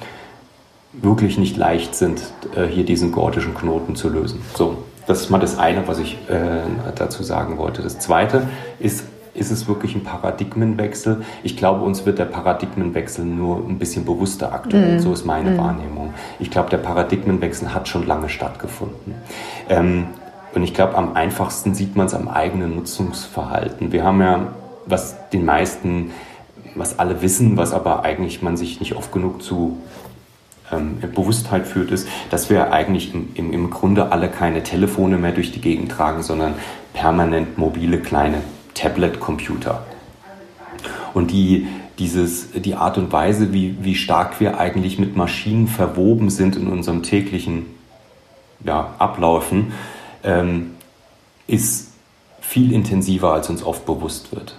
wirklich 1.02 1.38
nicht 1.38 1.56
leicht 1.56 1.94
sind, 1.94 2.20
äh, 2.56 2.66
hier 2.66 2.84
diesen 2.84 3.12
gordischen 3.12 3.54
Knoten 3.54 3.96
zu 3.96 4.08
lösen. 4.08 4.40
So, 4.54 4.78
das 5.06 5.20
ist 5.20 5.30
mal 5.30 5.38
das 5.38 5.58
eine, 5.58 5.86
was 5.88 5.98
ich 5.98 6.18
äh, 6.28 6.60
dazu 6.94 7.22
sagen 7.22 7.58
wollte. 7.58 7.82
Das 7.82 7.98
zweite 7.98 8.48
ist 8.78 9.04
ist 9.38 9.52
es 9.52 9.68
wirklich 9.68 9.94
ein 9.94 10.02
Paradigmenwechsel? 10.02 11.22
Ich 11.44 11.56
glaube, 11.56 11.84
uns 11.84 12.04
wird 12.04 12.18
der 12.18 12.24
Paradigmenwechsel 12.24 13.24
nur 13.24 13.58
ein 13.58 13.78
bisschen 13.78 14.04
bewusster 14.04 14.52
aktuell. 14.52 14.96
Mm. 14.96 15.00
So 15.00 15.12
ist 15.12 15.24
meine 15.24 15.52
mm. 15.52 15.58
Wahrnehmung. 15.58 16.14
Ich 16.40 16.50
glaube, 16.50 16.70
der 16.70 16.78
Paradigmenwechsel 16.78 17.72
hat 17.72 17.86
schon 17.86 18.06
lange 18.06 18.28
stattgefunden. 18.28 19.14
Ähm, 19.68 20.08
und 20.54 20.64
ich 20.64 20.74
glaube, 20.74 20.96
am 20.96 21.14
einfachsten 21.14 21.74
sieht 21.74 21.94
man 21.94 22.06
es 22.06 22.14
am 22.14 22.26
eigenen 22.26 22.74
Nutzungsverhalten. 22.74 23.92
Wir 23.92 24.02
haben 24.02 24.20
ja, 24.20 24.48
was 24.86 25.16
den 25.30 25.44
meisten, 25.44 26.10
was 26.74 26.98
alle 26.98 27.22
wissen, 27.22 27.56
was 27.56 27.72
aber 27.72 28.04
eigentlich 28.04 28.42
man 28.42 28.56
sich 28.56 28.80
nicht 28.80 28.96
oft 28.96 29.12
genug 29.12 29.42
zu 29.42 29.76
ähm, 30.72 30.98
Bewusstheit 31.14 31.66
führt, 31.66 31.90
ist, 31.90 32.08
dass 32.30 32.50
wir 32.50 32.72
eigentlich 32.72 33.14
im, 33.14 33.28
im, 33.34 33.52
im 33.52 33.70
Grunde 33.70 34.12
alle 34.12 34.28
keine 34.28 34.62
Telefone 34.62 35.18
mehr 35.18 35.32
durch 35.32 35.52
die 35.52 35.60
Gegend 35.60 35.92
tragen, 35.92 36.22
sondern 36.22 36.54
permanent 36.92 37.58
mobile 37.58 37.98
kleine 37.98 38.42
Tablet-Computer. 38.74 39.84
Und 41.14 41.30
die, 41.30 41.66
dieses, 41.98 42.52
die 42.52 42.74
Art 42.74 42.98
und 42.98 43.12
Weise, 43.12 43.52
wie, 43.52 43.76
wie 43.80 43.94
stark 43.94 44.40
wir 44.40 44.58
eigentlich 44.58 44.98
mit 44.98 45.16
Maschinen 45.16 45.68
verwoben 45.68 46.30
sind 46.30 46.56
in 46.56 46.68
unserem 46.68 47.02
täglichen 47.02 47.66
ja, 48.64 48.94
Ablaufen, 48.98 49.72
ähm, 50.22 50.72
ist 51.46 51.92
viel 52.40 52.72
intensiver, 52.72 53.32
als 53.32 53.50
uns 53.50 53.62
oft 53.62 53.86
bewusst 53.86 54.34
wird. 54.34 54.56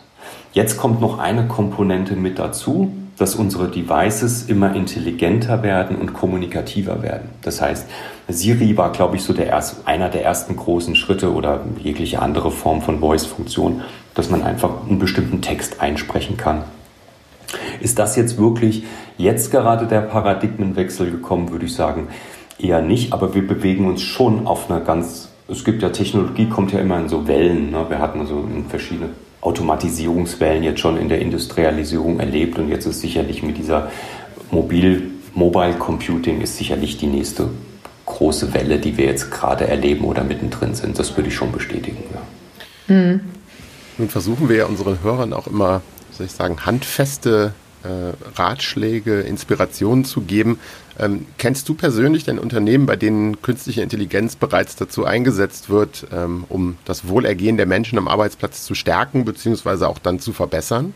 Jetzt 0.53 0.77
kommt 0.77 1.01
noch 1.01 1.19
eine 1.19 1.47
Komponente 1.47 2.15
mit 2.15 2.39
dazu, 2.39 2.91
dass 3.19 3.35
unsere 3.35 3.67
Devices 3.67 4.43
immer 4.43 4.73
intelligenter 4.73 5.61
werden 5.61 5.97
und 5.97 6.13
kommunikativer 6.13 7.03
werden. 7.03 7.29
Das 7.41 7.61
heißt, 7.61 7.85
Siri 8.29 8.77
war, 8.77 8.93
glaube 8.93 9.17
ich, 9.17 9.23
so 9.23 9.33
der 9.33 9.47
erste, 9.47 9.85
einer 9.85 10.09
der 10.09 10.23
ersten 10.23 10.55
großen 10.55 10.95
Schritte 10.95 11.33
oder 11.33 11.59
jegliche 11.83 12.21
andere 12.21 12.49
Form 12.49 12.81
von 12.81 12.99
Voice-Funktion, 13.01 13.81
dass 14.15 14.29
man 14.29 14.41
einfach 14.41 14.87
einen 14.87 14.99
bestimmten 14.99 15.41
Text 15.41 15.81
einsprechen 15.81 16.37
kann. 16.37 16.63
Ist 17.81 17.99
das 17.99 18.15
jetzt 18.15 18.37
wirklich 18.37 18.83
jetzt 19.17 19.51
gerade 19.51 19.85
der 19.85 20.01
Paradigmenwechsel 20.01 21.11
gekommen, 21.11 21.51
würde 21.51 21.65
ich 21.65 21.73
sagen, 21.73 22.07
eher 22.57 22.81
nicht, 22.81 23.11
aber 23.11 23.35
wir 23.35 23.45
bewegen 23.45 23.87
uns 23.87 24.01
schon 24.01 24.47
auf 24.47 24.71
einer 24.71 24.79
ganz, 24.79 25.29
es 25.49 25.65
gibt 25.65 25.81
ja 25.81 25.89
Technologie, 25.89 26.47
kommt 26.47 26.71
ja 26.71 26.79
immer 26.79 26.99
in 26.99 27.09
so 27.09 27.27
Wellen. 27.27 27.71
Ne? 27.71 27.85
Wir 27.89 27.99
hatten 27.99 28.21
also 28.21 28.47
verschiedene 28.69 29.09
Automatisierungswellen 29.41 30.63
jetzt 30.63 30.79
schon 30.79 30.97
in 30.97 31.09
der 31.09 31.19
Industrialisierung 31.19 32.19
erlebt 32.19 32.57
und 32.57 32.69
jetzt 32.69 32.85
ist 32.85 33.01
sicherlich 33.01 33.41
mit 33.41 33.57
dieser 33.57 33.91
Mobil, 34.51 35.11
Mobile 35.33 35.75
Computing 35.75 36.41
ist 36.41 36.57
sicherlich 36.57 36.97
die 36.97 37.07
nächste 37.07 37.49
große 38.05 38.53
Welle, 38.53 38.79
die 38.79 38.97
wir 38.97 39.05
jetzt 39.05 39.31
gerade 39.31 39.67
erleben 39.67 40.03
oder 40.05 40.23
mittendrin 40.23 40.75
sind. 40.75 40.97
Das 40.99 41.15
würde 41.15 41.29
ich 41.29 41.35
schon 41.35 41.51
bestätigen. 41.51 42.03
Ja. 42.13 42.95
Mhm. 42.95 43.21
Nun 43.97 44.09
versuchen 44.09 44.49
wir 44.49 44.55
ja 44.57 44.65
unseren 44.65 45.01
Hörern 45.03 45.33
auch 45.33 45.47
immer, 45.47 45.81
soll 46.11 46.25
ich 46.25 46.31
sagen, 46.31 46.65
handfeste 46.65 47.53
äh, 47.83 48.37
Ratschläge, 48.37 49.21
Inspirationen 49.21 50.05
zu 50.05 50.21
geben. 50.21 50.59
Ähm, 50.99 51.25
kennst 51.37 51.69
du 51.69 51.75
persönlich 51.75 52.25
denn 52.25 52.39
Unternehmen, 52.39 52.85
bei 52.85 52.97
denen 52.97 53.41
künstliche 53.41 53.81
Intelligenz 53.81 54.35
bereits 54.35 54.75
dazu 54.75 55.05
eingesetzt 55.05 55.69
wird, 55.69 56.07
ähm, 56.13 56.43
um 56.49 56.77
das 56.83 57.07
Wohlergehen 57.07 57.55
der 57.55 57.65
Menschen 57.65 57.97
am 57.97 58.07
Arbeitsplatz 58.07 58.65
zu 58.65 58.75
stärken 58.75 59.23
bzw. 59.23 59.85
auch 59.85 59.99
dann 59.99 60.19
zu 60.19 60.33
verbessern? 60.33 60.93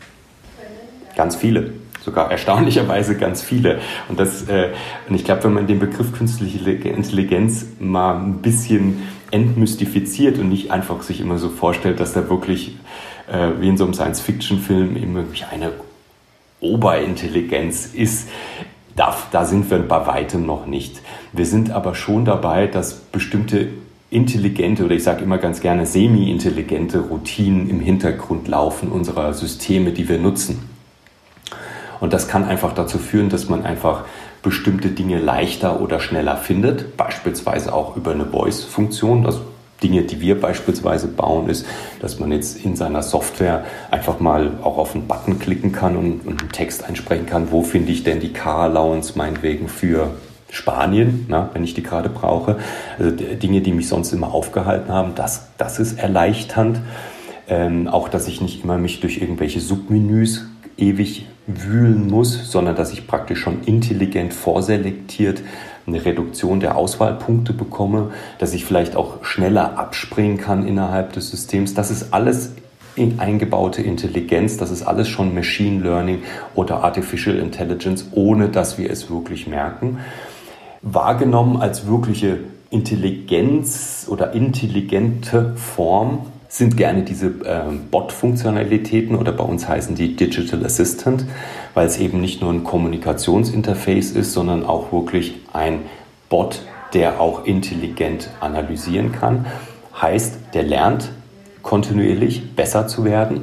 Ganz 1.16 1.36
viele, 1.36 1.72
sogar 2.04 2.30
erstaunlicherweise 2.30 3.16
ganz 3.16 3.42
viele. 3.42 3.80
Und, 4.08 4.20
das, 4.20 4.42
äh, 4.48 4.72
und 5.08 5.14
ich 5.14 5.24
glaube, 5.24 5.44
wenn 5.44 5.54
man 5.54 5.66
den 5.66 5.78
Begriff 5.78 6.12
künstliche 6.12 6.58
Intelligenz 6.70 7.66
mal 7.78 8.16
ein 8.16 8.42
bisschen 8.42 9.02
entmystifiziert 9.30 10.38
und 10.38 10.50
nicht 10.50 10.70
einfach 10.70 11.02
sich 11.02 11.20
immer 11.20 11.38
so 11.38 11.48
vorstellt, 11.48 11.98
dass 11.98 12.12
da 12.12 12.28
wirklich 12.28 12.76
äh, 13.32 13.50
wie 13.60 13.68
in 13.68 13.78
so 13.78 13.84
einem 13.84 13.94
Science-Fiction-Film 13.94 14.96
immer 14.96 15.24
eine 15.50 15.72
Oberintelligenz 16.60 17.86
ist, 17.94 18.28
da, 18.96 19.16
da 19.32 19.44
sind 19.44 19.70
wir 19.70 19.78
bei 19.78 20.06
weitem 20.06 20.46
noch 20.46 20.66
nicht. 20.66 21.00
Wir 21.32 21.46
sind 21.46 21.70
aber 21.70 21.94
schon 21.94 22.24
dabei, 22.24 22.66
dass 22.66 22.94
bestimmte 22.94 23.68
intelligente 24.10 24.84
oder 24.84 24.94
ich 24.94 25.02
sage 25.02 25.24
immer 25.24 25.38
ganz 25.38 25.60
gerne 25.60 25.86
semi-intelligente 25.86 27.00
Routinen 27.00 27.68
im 27.68 27.80
Hintergrund 27.80 28.46
laufen 28.46 28.90
unserer 28.90 29.34
Systeme, 29.34 29.90
die 29.90 30.08
wir 30.08 30.18
nutzen. 30.18 30.68
Und 32.00 32.12
das 32.12 32.28
kann 32.28 32.44
einfach 32.44 32.72
dazu 32.72 32.98
führen, 32.98 33.28
dass 33.28 33.48
man 33.48 33.64
einfach 33.64 34.04
bestimmte 34.42 34.88
Dinge 34.88 35.18
leichter 35.18 35.80
oder 35.80 35.98
schneller 36.00 36.36
findet, 36.36 36.96
beispielsweise 36.96 37.72
auch 37.72 37.96
über 37.96 38.12
eine 38.12 38.26
Voice-Funktion. 38.26 39.24
Das 39.24 39.40
Dinge, 39.84 40.02
die 40.02 40.20
wir 40.20 40.40
beispielsweise 40.40 41.06
bauen, 41.06 41.48
ist, 41.48 41.66
dass 42.00 42.18
man 42.18 42.32
jetzt 42.32 42.64
in 42.64 42.74
seiner 42.74 43.02
Software 43.02 43.64
einfach 43.90 44.18
mal 44.18 44.52
auch 44.62 44.78
auf 44.78 44.94
einen 44.94 45.06
Button 45.06 45.38
klicken 45.38 45.72
kann 45.72 45.96
und, 45.96 46.26
und 46.26 46.40
einen 46.40 46.52
Text 46.52 46.84
einsprechen 46.84 47.26
kann, 47.26 47.52
wo 47.52 47.62
finde 47.62 47.92
ich 47.92 48.02
denn 48.02 48.18
die 48.18 48.32
Car 48.32 48.62
Allowance 48.62 49.12
meinetwegen 49.16 49.68
für 49.68 50.10
Spanien, 50.50 51.26
na, 51.28 51.50
wenn 51.52 51.64
ich 51.64 51.74
die 51.74 51.82
gerade 51.82 52.08
brauche. 52.08 52.56
Also 52.98 53.10
Dinge, 53.10 53.60
die 53.60 53.72
mich 53.72 53.88
sonst 53.88 54.12
immer 54.12 54.32
aufgehalten 54.32 54.92
haben, 54.92 55.14
das, 55.14 55.48
das 55.58 55.78
ist 55.78 55.98
erleichternd. 55.98 56.80
Ähm, 57.46 57.88
auch, 57.88 58.08
dass 58.08 58.26
ich 58.26 58.40
nicht 58.40 58.64
immer 58.64 58.78
mich 58.78 59.00
durch 59.00 59.20
irgendwelche 59.20 59.60
Submenüs 59.60 60.46
ewig 60.78 61.26
wühlen 61.46 62.08
muss, 62.08 62.50
sondern 62.50 62.74
dass 62.74 62.92
ich 62.92 63.06
praktisch 63.06 63.40
schon 63.40 63.64
intelligent 63.64 64.32
vorselektiert 64.32 65.42
eine 65.86 66.04
Reduktion 66.04 66.60
der 66.60 66.76
Auswahlpunkte 66.76 67.52
bekomme, 67.52 68.10
dass 68.38 68.54
ich 68.54 68.64
vielleicht 68.64 68.96
auch 68.96 69.24
schneller 69.24 69.78
abspringen 69.78 70.38
kann 70.38 70.66
innerhalb 70.66 71.12
des 71.12 71.30
Systems. 71.30 71.74
Das 71.74 71.90
ist 71.90 72.12
alles 72.12 72.52
in 72.96 73.18
eingebaute 73.18 73.82
Intelligenz, 73.82 74.56
das 74.56 74.70
ist 74.70 74.82
alles 74.82 75.08
schon 75.08 75.34
Machine 75.34 75.82
Learning 75.82 76.22
oder 76.54 76.84
Artificial 76.84 77.36
Intelligence, 77.36 78.06
ohne 78.12 78.48
dass 78.48 78.78
wir 78.78 78.90
es 78.90 79.10
wirklich 79.10 79.46
merken. 79.46 79.98
Wahrgenommen 80.82 81.60
als 81.60 81.86
wirkliche 81.86 82.38
Intelligenz 82.70 84.06
oder 84.08 84.32
intelligente 84.32 85.54
Form 85.56 86.26
sind 86.56 86.76
gerne 86.76 87.02
diese 87.02 87.26
äh, 87.26 87.62
Bot-Funktionalitäten 87.90 89.16
oder 89.16 89.32
bei 89.32 89.42
uns 89.42 89.66
heißen 89.66 89.96
die 89.96 90.14
Digital 90.14 90.64
Assistant, 90.64 91.24
weil 91.74 91.88
es 91.88 91.98
eben 91.98 92.20
nicht 92.20 92.40
nur 92.40 92.52
ein 92.52 92.62
Kommunikationsinterface 92.62 94.12
ist, 94.12 94.32
sondern 94.32 94.64
auch 94.64 94.92
wirklich 94.92 95.34
ein 95.52 95.80
Bot, 96.28 96.62
der 96.92 97.20
auch 97.20 97.44
intelligent 97.44 98.30
analysieren 98.38 99.10
kann. 99.10 99.46
Heißt, 100.00 100.36
der 100.54 100.62
lernt 100.62 101.10
kontinuierlich 101.62 102.54
besser 102.54 102.86
zu 102.86 103.04
werden 103.04 103.42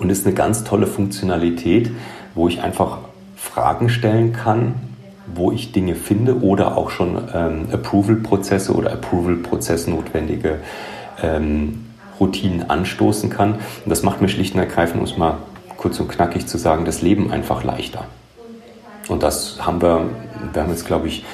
und 0.00 0.10
ist 0.10 0.26
eine 0.26 0.34
ganz 0.34 0.64
tolle 0.64 0.88
Funktionalität, 0.88 1.92
wo 2.34 2.48
ich 2.48 2.62
einfach 2.62 2.98
Fragen 3.36 3.90
stellen 3.90 4.32
kann, 4.32 4.74
wo 5.32 5.52
ich 5.52 5.70
Dinge 5.70 5.94
finde 5.94 6.40
oder 6.40 6.76
auch 6.76 6.90
schon 6.90 7.16
ähm, 7.32 7.68
Approval-Prozesse 7.70 8.74
oder 8.74 8.92
Approval-Prozess 8.92 9.86
notwendige 9.86 10.58
ähm, 11.22 11.84
Routinen 12.18 12.68
anstoßen 12.70 13.30
kann. 13.30 13.54
Und 13.54 13.90
das 13.90 14.02
macht 14.02 14.20
mir 14.20 14.28
schlicht 14.28 14.54
und 14.54 14.60
ergreifend, 14.60 14.98
um 15.00 15.04
es 15.04 15.16
mal 15.16 15.38
kurz 15.76 16.00
und 16.00 16.08
knackig 16.08 16.46
zu 16.46 16.58
sagen, 16.58 16.84
das 16.84 17.02
Leben 17.02 17.30
einfach 17.30 17.62
leichter. 17.62 18.04
Und 19.08 19.22
das 19.22 19.58
haben 19.64 19.80
wir, 19.82 20.06
wir 20.52 20.62
haben 20.62 20.70
jetzt, 20.70 20.86
glaube 20.86 21.06
ich, 21.08 21.24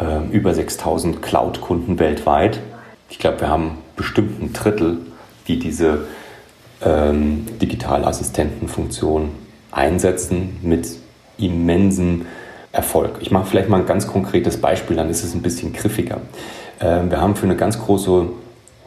äh, 0.00 0.26
über 0.30 0.54
6000 0.54 1.22
Cloud-Kunden 1.22 1.98
weltweit. 1.98 2.60
Ich 3.08 3.18
glaube, 3.18 3.40
wir 3.40 3.48
haben 3.48 3.78
bestimmt 3.94 4.42
ein 4.42 4.52
Drittel, 4.52 4.98
die 5.46 5.58
diese 5.58 6.06
ähm, 6.84 7.46
Digitalassistentenfunktion 7.60 9.30
einsetzen 9.70 10.58
mit 10.62 10.88
immensem 11.38 12.26
Erfolg. 12.72 13.16
Ich 13.20 13.30
mache 13.30 13.46
vielleicht 13.46 13.68
mal 13.68 13.80
ein 13.80 13.86
ganz 13.86 14.06
konkretes 14.06 14.60
Beispiel, 14.60 14.96
dann 14.96 15.08
ist 15.08 15.22
es 15.22 15.34
ein 15.34 15.42
bisschen 15.42 15.72
griffiger. 15.72 16.20
Ähm, 16.80 17.10
wir 17.10 17.20
haben 17.20 17.36
für 17.36 17.44
eine 17.46 17.56
ganz 17.56 17.78
große 17.78 18.28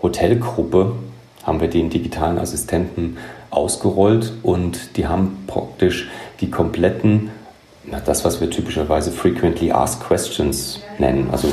Hotelgruppe 0.02 0.94
haben 1.44 1.62
wir 1.62 1.70
den 1.70 1.90
digitalen 1.90 2.38
Assistenten 2.38 3.18
ausgerollt 3.50 4.34
und 4.44 4.98
die 4.98 5.08
haben 5.08 5.44
praktisch 5.48 6.10
die 6.42 6.50
kompletten, 6.50 7.32
das 8.06 8.24
was 8.24 8.40
wir 8.40 8.50
typischerweise 8.50 9.12
frequently 9.12 9.72
asked 9.72 10.06
questions 10.06 10.82
nennen, 11.00 11.30
also 11.32 11.48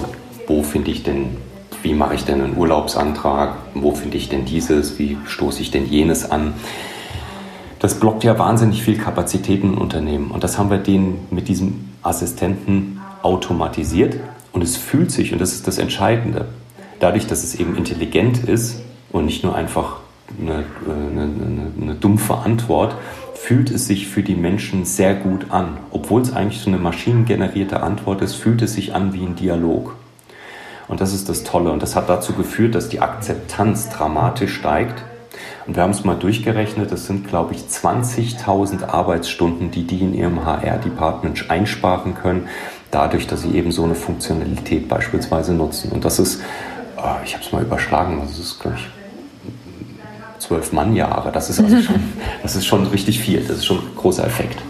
wo 0.46 0.62
finde 0.62 0.90
ich 0.90 1.02
denn, 1.02 1.36
wie 1.82 1.94
mache 1.94 2.14
ich 2.14 2.24
denn 2.24 2.40
einen 2.40 2.56
Urlaubsantrag, 2.56 3.54
wo 3.74 3.92
finde 3.92 4.16
ich 4.16 4.28
denn 4.28 4.44
dieses, 4.44 4.98
wie 4.98 5.16
stoße 5.26 5.62
ich 5.62 5.70
denn 5.70 5.86
jenes 5.86 6.30
an. 6.30 6.54
Das 7.78 8.00
blockt 8.00 8.24
ja 8.24 8.38
wahnsinnig 8.38 8.82
viel 8.82 8.96
Kapazitäten 8.96 9.74
im 9.74 9.78
Unternehmen. 9.78 10.30
Und 10.30 10.44
das 10.44 10.58
haben 10.58 10.70
wir 10.70 10.78
denen 10.78 11.26
mit 11.30 11.48
diesem 11.48 11.88
Assistenten 12.02 13.00
automatisiert. 13.22 14.16
Und 14.52 14.62
es 14.62 14.76
fühlt 14.76 15.10
sich, 15.10 15.32
und 15.32 15.40
das 15.40 15.52
ist 15.52 15.66
das 15.66 15.78
Entscheidende, 15.78 16.46
dadurch, 17.00 17.26
dass 17.26 17.44
es 17.44 17.54
eben 17.54 17.76
intelligent 17.76 18.44
ist 18.44 18.80
und 19.10 19.26
nicht 19.26 19.44
nur 19.44 19.54
einfach 19.54 20.00
eine, 20.40 20.64
eine, 20.84 21.70
eine, 21.80 21.94
dumpfe 21.94 22.34
Antwort, 22.34 22.96
fühlt 23.34 23.70
es 23.70 23.86
sich 23.86 24.08
für 24.08 24.22
die 24.22 24.34
Menschen 24.34 24.84
sehr 24.84 25.14
gut 25.14 25.50
an. 25.50 25.78
Obwohl 25.90 26.22
es 26.22 26.34
eigentlich 26.34 26.60
so 26.60 26.68
eine 26.68 26.78
maschinengenerierte 26.78 27.82
Antwort 27.82 28.22
ist, 28.22 28.34
fühlt 28.34 28.62
es 28.62 28.74
sich 28.74 28.94
an 28.94 29.12
wie 29.12 29.24
ein 29.24 29.36
Dialog. 29.36 29.94
Und 30.88 31.00
das 31.00 31.12
ist 31.12 31.28
das 31.28 31.44
Tolle. 31.44 31.70
Und 31.70 31.82
das 31.82 31.96
hat 31.96 32.08
dazu 32.08 32.32
geführt, 32.32 32.74
dass 32.74 32.88
die 32.88 33.00
Akzeptanz 33.00 33.88
dramatisch 33.90 34.54
steigt. 34.54 35.04
Und 35.66 35.76
wir 35.76 35.82
haben 35.82 35.90
es 35.90 36.04
mal 36.04 36.14
durchgerechnet, 36.14 36.92
das 36.92 37.06
sind, 37.06 37.28
glaube 37.28 37.54
ich, 37.54 37.62
20.000 37.62 38.84
Arbeitsstunden, 38.84 39.70
die 39.70 39.84
die 39.84 40.00
in 40.00 40.14
ihrem 40.14 40.44
HR-Department 40.44 41.50
einsparen 41.50 42.14
können, 42.14 42.48
dadurch, 42.90 43.26
dass 43.26 43.42
sie 43.42 43.50
eben 43.56 43.72
so 43.72 43.84
eine 43.84 43.96
Funktionalität 43.96 44.88
beispielsweise 44.88 45.52
nutzen. 45.52 45.90
Und 45.90 46.04
das 46.04 46.18
ist, 46.18 46.40
ah, 46.96 47.20
ich 47.24 47.34
habe 47.34 47.44
es 47.44 47.52
mal 47.52 47.62
überschlagen, 47.62 48.20
das 48.20 48.38
ist, 48.38 48.60
glaube 48.60 48.76
ich, 48.78 48.86
zwölf 50.38 50.72
Mannjahre. 50.72 51.32
Das 51.32 51.50
ist 51.50 51.60
also 51.60 51.80
schon, 51.80 52.12
das 52.42 52.56
ist 52.56 52.66
schon 52.66 52.86
richtig 52.86 53.20
viel. 53.20 53.40
Das 53.40 53.58
ist 53.58 53.66
schon 53.66 53.78
ein 53.78 53.94
großer 53.96 54.26
Effekt. 54.26 54.60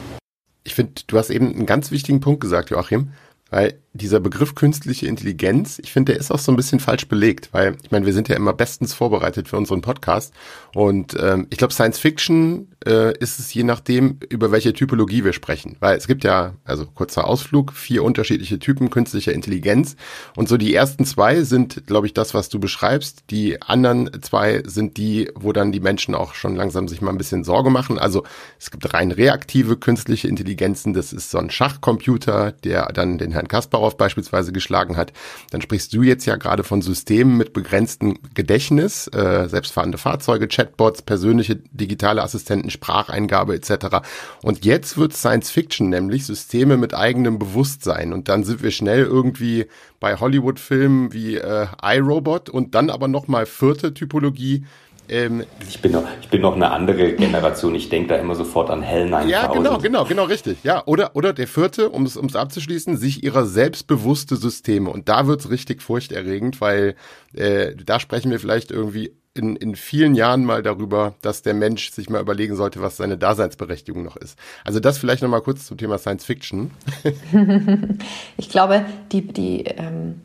Ich 0.64 0.74
finde, 0.74 0.92
du 1.06 1.18
hast 1.18 1.30
eben 1.30 1.54
einen 1.54 1.66
ganz 1.66 1.90
wichtigen 1.90 2.20
Punkt 2.20 2.40
gesagt, 2.40 2.70
Joachim. 2.70 3.10
Weil 3.50 3.74
dieser 3.96 4.20
Begriff 4.20 4.54
künstliche 4.54 5.06
Intelligenz, 5.06 5.78
ich 5.78 5.92
finde, 5.92 6.12
der 6.12 6.20
ist 6.20 6.30
auch 6.30 6.38
so 6.38 6.52
ein 6.52 6.56
bisschen 6.56 6.80
falsch 6.80 7.08
belegt, 7.08 7.50
weil 7.52 7.76
ich 7.82 7.90
meine, 7.90 8.06
wir 8.06 8.12
sind 8.12 8.28
ja 8.28 8.36
immer 8.36 8.52
bestens 8.52 8.94
vorbereitet 8.94 9.48
für 9.48 9.56
unseren 9.56 9.80
Podcast 9.80 10.32
und 10.74 11.16
ähm, 11.20 11.46
ich 11.50 11.58
glaube, 11.58 11.72
Science 11.72 11.98
Fiction 11.98 12.68
äh, 12.84 13.16
ist 13.18 13.38
es 13.38 13.52
je 13.54 13.62
nachdem, 13.62 14.18
über 14.28 14.50
welche 14.52 14.72
Typologie 14.72 15.24
wir 15.24 15.32
sprechen, 15.32 15.76
weil 15.80 15.96
es 15.96 16.06
gibt 16.06 16.24
ja, 16.24 16.54
also 16.64 16.86
kurzer 16.86 17.26
Ausflug, 17.26 17.72
vier 17.72 18.04
unterschiedliche 18.04 18.58
Typen 18.58 18.90
künstlicher 18.90 19.32
Intelligenz 19.32 19.96
und 20.36 20.48
so 20.48 20.56
die 20.56 20.74
ersten 20.74 21.04
zwei 21.04 21.42
sind, 21.42 21.86
glaube 21.86 22.06
ich, 22.06 22.14
das, 22.14 22.34
was 22.34 22.48
du 22.48 22.58
beschreibst, 22.58 23.24
die 23.30 23.62
anderen 23.62 24.10
zwei 24.22 24.62
sind 24.66 24.96
die, 24.96 25.30
wo 25.34 25.52
dann 25.52 25.72
die 25.72 25.80
Menschen 25.80 26.14
auch 26.14 26.34
schon 26.34 26.56
langsam 26.56 26.88
sich 26.88 27.00
mal 27.00 27.10
ein 27.10 27.18
bisschen 27.18 27.44
Sorge 27.44 27.70
machen, 27.70 27.98
also 27.98 28.24
es 28.58 28.70
gibt 28.70 28.92
rein 28.92 29.12
reaktive 29.12 29.76
künstliche 29.76 30.28
Intelligenzen, 30.28 30.92
das 30.92 31.12
ist 31.12 31.30
so 31.30 31.38
ein 31.38 31.50
Schachcomputer, 31.50 32.52
der 32.52 32.86
dann 32.92 33.18
den 33.18 33.32
Herrn 33.32 33.48
Kasparov 33.48 33.85
beispielsweise 33.94 34.52
geschlagen 34.52 34.96
hat, 34.96 35.12
dann 35.50 35.60
sprichst 35.60 35.92
du 35.92 36.02
jetzt 36.02 36.26
ja 36.26 36.36
gerade 36.36 36.64
von 36.64 36.82
Systemen 36.82 37.36
mit 37.36 37.52
begrenztem 37.52 38.18
Gedächtnis, 38.34 39.08
äh, 39.08 39.48
selbstfahrende 39.48 39.98
Fahrzeuge, 39.98 40.48
Chatbots, 40.48 41.02
persönliche 41.02 41.56
digitale 41.56 42.22
Assistenten, 42.22 42.70
Spracheingabe 42.70 43.54
etc. 43.54 43.98
Und 44.42 44.64
jetzt 44.64 44.98
wird 44.98 45.14
Science 45.14 45.50
Fiction 45.50 45.88
nämlich 45.88 46.26
Systeme 46.26 46.76
mit 46.76 46.94
eigenem 46.94 47.38
Bewusstsein 47.38 48.12
und 48.12 48.28
dann 48.28 48.44
sind 48.44 48.62
wir 48.62 48.70
schnell 48.70 49.04
irgendwie 49.04 49.66
bei 50.00 50.16
Hollywood-Filmen 50.16 51.12
wie 51.12 51.36
äh, 51.36 51.66
iRobot 51.82 52.50
und 52.50 52.74
dann 52.74 52.90
aber 52.90 53.08
nochmal 53.08 53.46
vierte 53.46 53.94
Typologie 53.94 54.64
ähm, 55.08 55.44
ich, 55.68 55.80
bin 55.80 55.92
noch, 55.92 56.04
ich 56.20 56.28
bin 56.28 56.40
noch 56.40 56.54
eine 56.54 56.70
andere 56.70 57.12
Generation. 57.12 57.74
Ich 57.74 57.88
denke 57.88 58.08
da 58.08 58.16
immer 58.16 58.34
sofort 58.34 58.70
an 58.70 58.82
Hell 58.82 59.08
9000. 59.08 59.30
Ja, 59.30 59.46
genau, 59.52 59.78
genau, 59.78 60.04
genau, 60.04 60.24
richtig. 60.24 60.58
Ja, 60.62 60.82
oder, 60.86 61.14
oder 61.14 61.32
der 61.32 61.46
vierte, 61.46 61.90
um 61.90 62.04
es 62.04 62.36
abzuschließen, 62.36 62.96
sich 62.96 63.22
ihrer 63.22 63.46
selbstbewusste 63.46 64.36
Systeme. 64.36 64.90
Und 64.90 65.08
da 65.08 65.26
wird's 65.26 65.50
richtig 65.50 65.82
furchterregend, 65.82 66.60
weil 66.60 66.94
äh, 67.34 67.74
da 67.76 68.00
sprechen 68.00 68.30
wir 68.30 68.40
vielleicht 68.40 68.70
irgendwie 68.70 69.12
in, 69.34 69.56
in 69.56 69.76
vielen 69.76 70.14
Jahren 70.14 70.44
mal 70.44 70.62
darüber, 70.62 71.14
dass 71.20 71.42
der 71.42 71.54
Mensch 71.54 71.90
sich 71.90 72.08
mal 72.08 72.20
überlegen 72.20 72.56
sollte, 72.56 72.80
was 72.80 72.96
seine 72.96 73.18
Daseinsberechtigung 73.18 74.02
noch 74.02 74.16
ist. 74.16 74.38
Also 74.64 74.80
das 74.80 74.98
vielleicht 74.98 75.22
nochmal 75.22 75.42
kurz 75.42 75.66
zum 75.66 75.76
Thema 75.76 75.98
Science 75.98 76.24
Fiction. 76.24 76.70
ich 78.38 78.48
glaube, 78.48 78.84
die, 79.12 79.26
die 79.26 79.64
ähm 79.64 80.22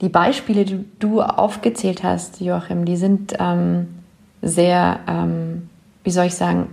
die 0.00 0.08
Beispiele, 0.08 0.64
die 0.64 0.84
du 0.98 1.22
aufgezählt 1.22 2.02
hast, 2.02 2.40
Joachim, 2.40 2.84
die 2.84 2.96
sind 2.96 3.34
ähm, 3.38 3.88
sehr, 4.42 5.00
ähm, 5.08 5.68
wie 6.04 6.10
soll 6.10 6.26
ich 6.26 6.34
sagen, 6.34 6.68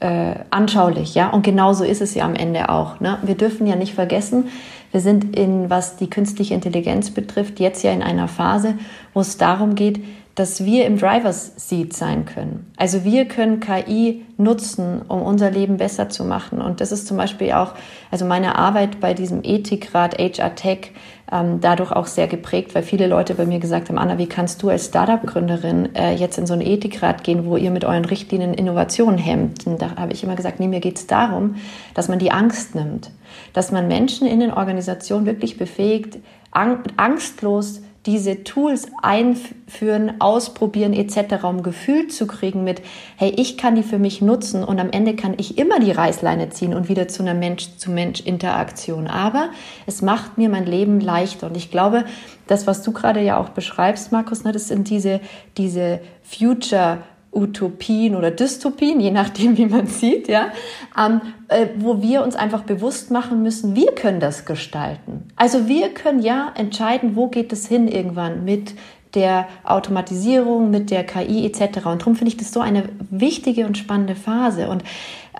äh, 0.00 0.34
anschaulich, 0.50 1.14
ja. 1.14 1.30
Und 1.30 1.42
genauso 1.42 1.84
ist 1.84 2.00
es 2.00 2.14
ja 2.14 2.24
am 2.24 2.34
Ende 2.34 2.68
auch. 2.68 3.00
Ne? 3.00 3.18
Wir 3.22 3.36
dürfen 3.36 3.66
ja 3.66 3.76
nicht 3.76 3.94
vergessen, 3.94 4.44
wir 4.90 5.00
sind 5.00 5.36
in, 5.36 5.68
was 5.68 5.96
die 5.96 6.08
künstliche 6.08 6.54
Intelligenz 6.54 7.10
betrifft, 7.10 7.60
jetzt 7.60 7.82
ja 7.82 7.92
in 7.92 8.02
einer 8.02 8.26
Phase, 8.26 8.74
wo 9.12 9.20
es 9.20 9.36
darum 9.36 9.74
geht, 9.74 10.00
dass 10.38 10.64
wir 10.64 10.86
im 10.86 10.98
Driver's 10.98 11.52
Seat 11.56 11.92
sein 11.94 12.24
können. 12.24 12.70
Also 12.76 13.02
wir 13.02 13.24
können 13.24 13.58
KI 13.58 14.24
nutzen, 14.36 15.02
um 15.08 15.20
unser 15.20 15.50
Leben 15.50 15.78
besser 15.78 16.10
zu 16.10 16.24
machen. 16.24 16.60
Und 16.60 16.80
das 16.80 16.92
ist 16.92 17.08
zum 17.08 17.16
Beispiel 17.16 17.50
auch, 17.50 17.74
also 18.12 18.24
meine 18.24 18.54
Arbeit 18.54 19.00
bei 19.00 19.14
diesem 19.14 19.40
Ethikrat 19.42 20.16
HR 20.16 20.54
Tech 20.54 20.92
ähm, 21.32 21.60
dadurch 21.60 21.90
auch 21.90 22.06
sehr 22.06 22.28
geprägt, 22.28 22.76
weil 22.76 22.84
viele 22.84 23.08
Leute 23.08 23.34
bei 23.34 23.46
mir 23.46 23.58
gesagt 23.58 23.88
haben, 23.88 23.98
Anna, 23.98 24.16
wie 24.18 24.28
kannst 24.28 24.62
du 24.62 24.68
als 24.68 24.86
Startup-Gründerin 24.86 25.96
äh, 25.96 26.14
jetzt 26.14 26.38
in 26.38 26.46
so 26.46 26.52
einen 26.52 26.62
Ethikrat 26.62 27.24
gehen, 27.24 27.44
wo 27.44 27.56
ihr 27.56 27.72
mit 27.72 27.84
euren 27.84 28.04
Richtlinien 28.04 28.54
Innovationen 28.54 29.18
hemmt? 29.18 29.66
Und 29.66 29.82
da 29.82 29.96
habe 29.96 30.12
ich 30.12 30.22
immer 30.22 30.36
gesagt, 30.36 30.60
nee, 30.60 30.68
mir 30.68 30.80
geht 30.80 30.98
es 30.98 31.08
darum, 31.08 31.56
dass 31.94 32.06
man 32.06 32.20
die 32.20 32.30
Angst 32.30 32.76
nimmt, 32.76 33.10
dass 33.54 33.72
man 33.72 33.88
Menschen 33.88 34.28
in 34.28 34.38
den 34.38 34.52
Organisationen 34.52 35.26
wirklich 35.26 35.58
befähigt, 35.58 36.18
angstlos 36.52 37.82
diese 38.06 38.44
Tools 38.44 38.86
einführen, 39.02 40.20
ausprobieren 40.20 40.92
etc., 40.92 41.44
um 41.44 41.62
Gefühl 41.62 42.08
zu 42.08 42.26
kriegen 42.26 42.64
mit, 42.64 42.80
hey, 43.16 43.32
ich 43.36 43.58
kann 43.58 43.74
die 43.74 43.82
für 43.82 43.98
mich 43.98 44.22
nutzen 44.22 44.64
und 44.64 44.80
am 44.80 44.90
Ende 44.90 45.14
kann 45.16 45.34
ich 45.36 45.58
immer 45.58 45.80
die 45.80 45.90
Reißleine 45.90 46.48
ziehen 46.50 46.74
und 46.74 46.88
wieder 46.88 47.08
zu 47.08 47.22
einer 47.22 47.34
Mensch-zu-Mensch-Interaktion. 47.34 49.08
Aber 49.08 49.50
es 49.86 50.00
macht 50.00 50.38
mir 50.38 50.48
mein 50.48 50.64
Leben 50.64 51.00
leichter 51.00 51.48
und 51.48 51.56
ich 51.56 51.70
glaube, 51.70 52.04
das, 52.46 52.66
was 52.66 52.82
du 52.82 52.92
gerade 52.92 53.20
ja 53.20 53.38
auch 53.38 53.50
beschreibst, 53.50 54.12
Markus, 54.12 54.44
ne, 54.44 54.52
das 54.52 54.68
sind 54.68 54.88
diese, 54.88 55.20
diese 55.56 56.00
Future- 56.22 56.98
Utopien 57.32 58.16
oder 58.16 58.30
Dystopien, 58.30 59.00
je 59.00 59.10
nachdem, 59.10 59.56
wie 59.56 59.66
man 59.66 59.86
sieht, 59.86 60.28
ja, 60.28 60.52
ähm, 60.98 61.20
äh, 61.48 61.66
wo 61.76 62.02
wir 62.02 62.22
uns 62.22 62.36
einfach 62.36 62.62
bewusst 62.62 63.10
machen 63.10 63.42
müssen, 63.42 63.76
wir 63.76 63.92
können 63.92 64.20
das 64.20 64.44
gestalten. 64.44 65.28
Also 65.36 65.68
wir 65.68 65.90
können 65.90 66.22
ja 66.22 66.52
entscheiden, 66.56 67.16
wo 67.16 67.28
geht 67.28 67.52
es 67.52 67.66
hin 67.66 67.88
irgendwann 67.88 68.44
mit 68.44 68.74
der 69.14 69.48
Automatisierung, 69.64 70.70
mit 70.70 70.90
der 70.90 71.04
KI 71.04 71.46
etc. 71.46 71.86
Und 71.86 72.02
darum 72.02 72.16
finde 72.16 72.28
ich 72.28 72.36
das 72.36 72.52
so 72.52 72.60
eine 72.60 72.84
wichtige 73.10 73.66
und 73.66 73.78
spannende 73.78 74.14
Phase. 74.14 74.68
Und 74.68 74.84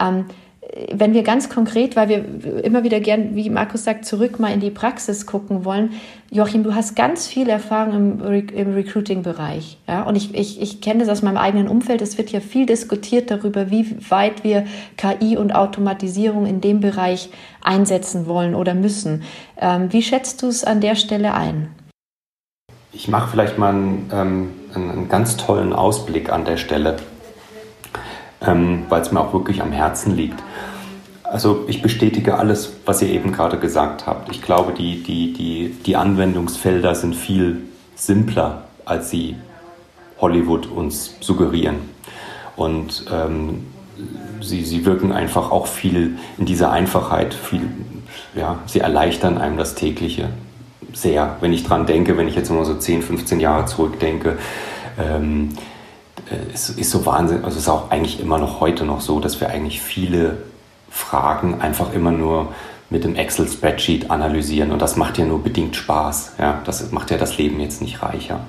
ähm, 0.00 0.26
wenn 0.92 1.14
wir 1.14 1.22
ganz 1.22 1.48
konkret, 1.48 1.96
weil 1.96 2.08
wir 2.08 2.64
immer 2.64 2.84
wieder 2.84 3.00
gern, 3.00 3.34
wie 3.34 3.50
Markus 3.50 3.84
sagt, 3.84 4.04
zurück 4.04 4.38
mal 4.38 4.52
in 4.52 4.60
die 4.60 4.70
Praxis 4.70 5.26
gucken 5.26 5.64
wollen, 5.64 5.90
Joachim, 6.30 6.62
du 6.62 6.74
hast 6.74 6.94
ganz 6.94 7.26
viel 7.26 7.48
Erfahrung 7.48 7.94
im, 7.94 8.20
Re 8.20 8.38
im 8.40 8.74
Recruiting-Bereich. 8.74 9.78
Ja? 9.88 10.02
Und 10.02 10.14
ich, 10.14 10.34
ich, 10.34 10.60
ich 10.60 10.80
kenne 10.82 11.00
das 11.00 11.08
aus 11.08 11.22
meinem 11.22 11.38
eigenen 11.38 11.68
Umfeld. 11.68 12.02
Es 12.02 12.18
wird 12.18 12.30
ja 12.30 12.40
viel 12.40 12.66
diskutiert 12.66 13.30
darüber, 13.30 13.70
wie 13.70 13.96
weit 14.10 14.44
wir 14.44 14.66
KI 14.98 15.38
und 15.38 15.54
Automatisierung 15.54 16.44
in 16.44 16.60
dem 16.60 16.80
Bereich 16.80 17.30
einsetzen 17.62 18.26
wollen 18.26 18.54
oder 18.54 18.74
müssen. 18.74 19.22
Ähm, 19.56 19.90
wie 19.90 20.02
schätzt 20.02 20.42
du 20.42 20.48
es 20.48 20.64
an 20.64 20.80
der 20.80 20.96
Stelle 20.96 21.32
ein? 21.32 21.68
Ich 22.92 23.08
mache 23.08 23.30
vielleicht 23.30 23.58
mal 23.58 23.72
einen, 23.72 24.10
ähm, 24.12 24.50
einen 24.74 25.08
ganz 25.08 25.36
tollen 25.38 25.72
Ausblick 25.72 26.30
an 26.30 26.44
der 26.44 26.58
Stelle, 26.58 26.96
ähm, 28.46 28.84
weil 28.90 29.00
es 29.00 29.12
mir 29.12 29.20
auch 29.20 29.32
wirklich 29.32 29.62
am 29.62 29.72
Herzen 29.72 30.14
liegt. 30.14 30.42
Also 31.30 31.64
ich 31.66 31.82
bestätige 31.82 32.38
alles, 32.38 32.72
was 32.86 33.02
ihr 33.02 33.08
eben 33.08 33.32
gerade 33.32 33.58
gesagt 33.58 34.06
habt. 34.06 34.30
Ich 34.30 34.40
glaube, 34.40 34.72
die, 34.72 35.02
die, 35.02 35.32
die, 35.34 35.74
die 35.84 35.96
Anwendungsfelder 35.96 36.94
sind 36.94 37.14
viel 37.14 37.58
simpler, 37.96 38.64
als 38.86 39.10
sie 39.10 39.36
Hollywood 40.20 40.66
uns 40.66 41.16
suggerieren. 41.20 41.76
Und 42.56 43.04
ähm, 43.12 43.66
sie, 44.40 44.64
sie 44.64 44.86
wirken 44.86 45.12
einfach 45.12 45.50
auch 45.50 45.66
viel 45.66 46.18
in 46.38 46.46
dieser 46.46 46.72
Einfachheit, 46.72 47.34
viel, 47.34 47.68
ja, 48.34 48.58
sie 48.66 48.80
erleichtern 48.80 49.36
einem 49.36 49.58
das 49.58 49.74
tägliche 49.74 50.30
sehr. 50.94 51.36
Wenn 51.40 51.52
ich 51.52 51.62
dran 51.64 51.84
denke, 51.84 52.16
wenn 52.16 52.28
ich 52.28 52.36
jetzt 52.36 52.50
mal 52.50 52.64
so 52.64 52.74
10, 52.74 53.02
15 53.02 53.38
Jahre 53.38 53.66
zurückdenke, 53.66 54.38
ähm, 54.98 55.50
es 56.52 56.70
ist 56.70 56.90
so 56.90 57.04
Wahnsinn, 57.06 57.44
also 57.44 57.56
es 57.56 57.64
ist 57.64 57.68
auch 57.68 57.90
eigentlich 57.90 58.20
immer 58.20 58.38
noch 58.38 58.60
heute 58.60 58.84
noch 58.84 59.00
so, 59.00 59.20
dass 59.20 59.40
wir 59.40 59.50
eigentlich 59.50 59.80
viele 59.80 60.38
Fragen 60.90 61.60
einfach 61.60 61.92
immer 61.92 62.12
nur 62.12 62.52
mit 62.90 63.04
dem 63.04 63.16
Excel-Spreadsheet 63.16 64.10
analysieren 64.10 64.70
und 64.70 64.80
das 64.80 64.96
macht 64.96 65.18
ja 65.18 65.24
nur 65.24 65.42
bedingt 65.42 65.76
Spaß. 65.76 66.32
Ja, 66.38 66.60
das 66.64 66.90
macht 66.90 67.10
ja 67.10 67.18
das 67.18 67.36
Leben 67.36 67.60
jetzt 67.60 67.82
nicht 67.82 68.02
reicher. 68.02 68.40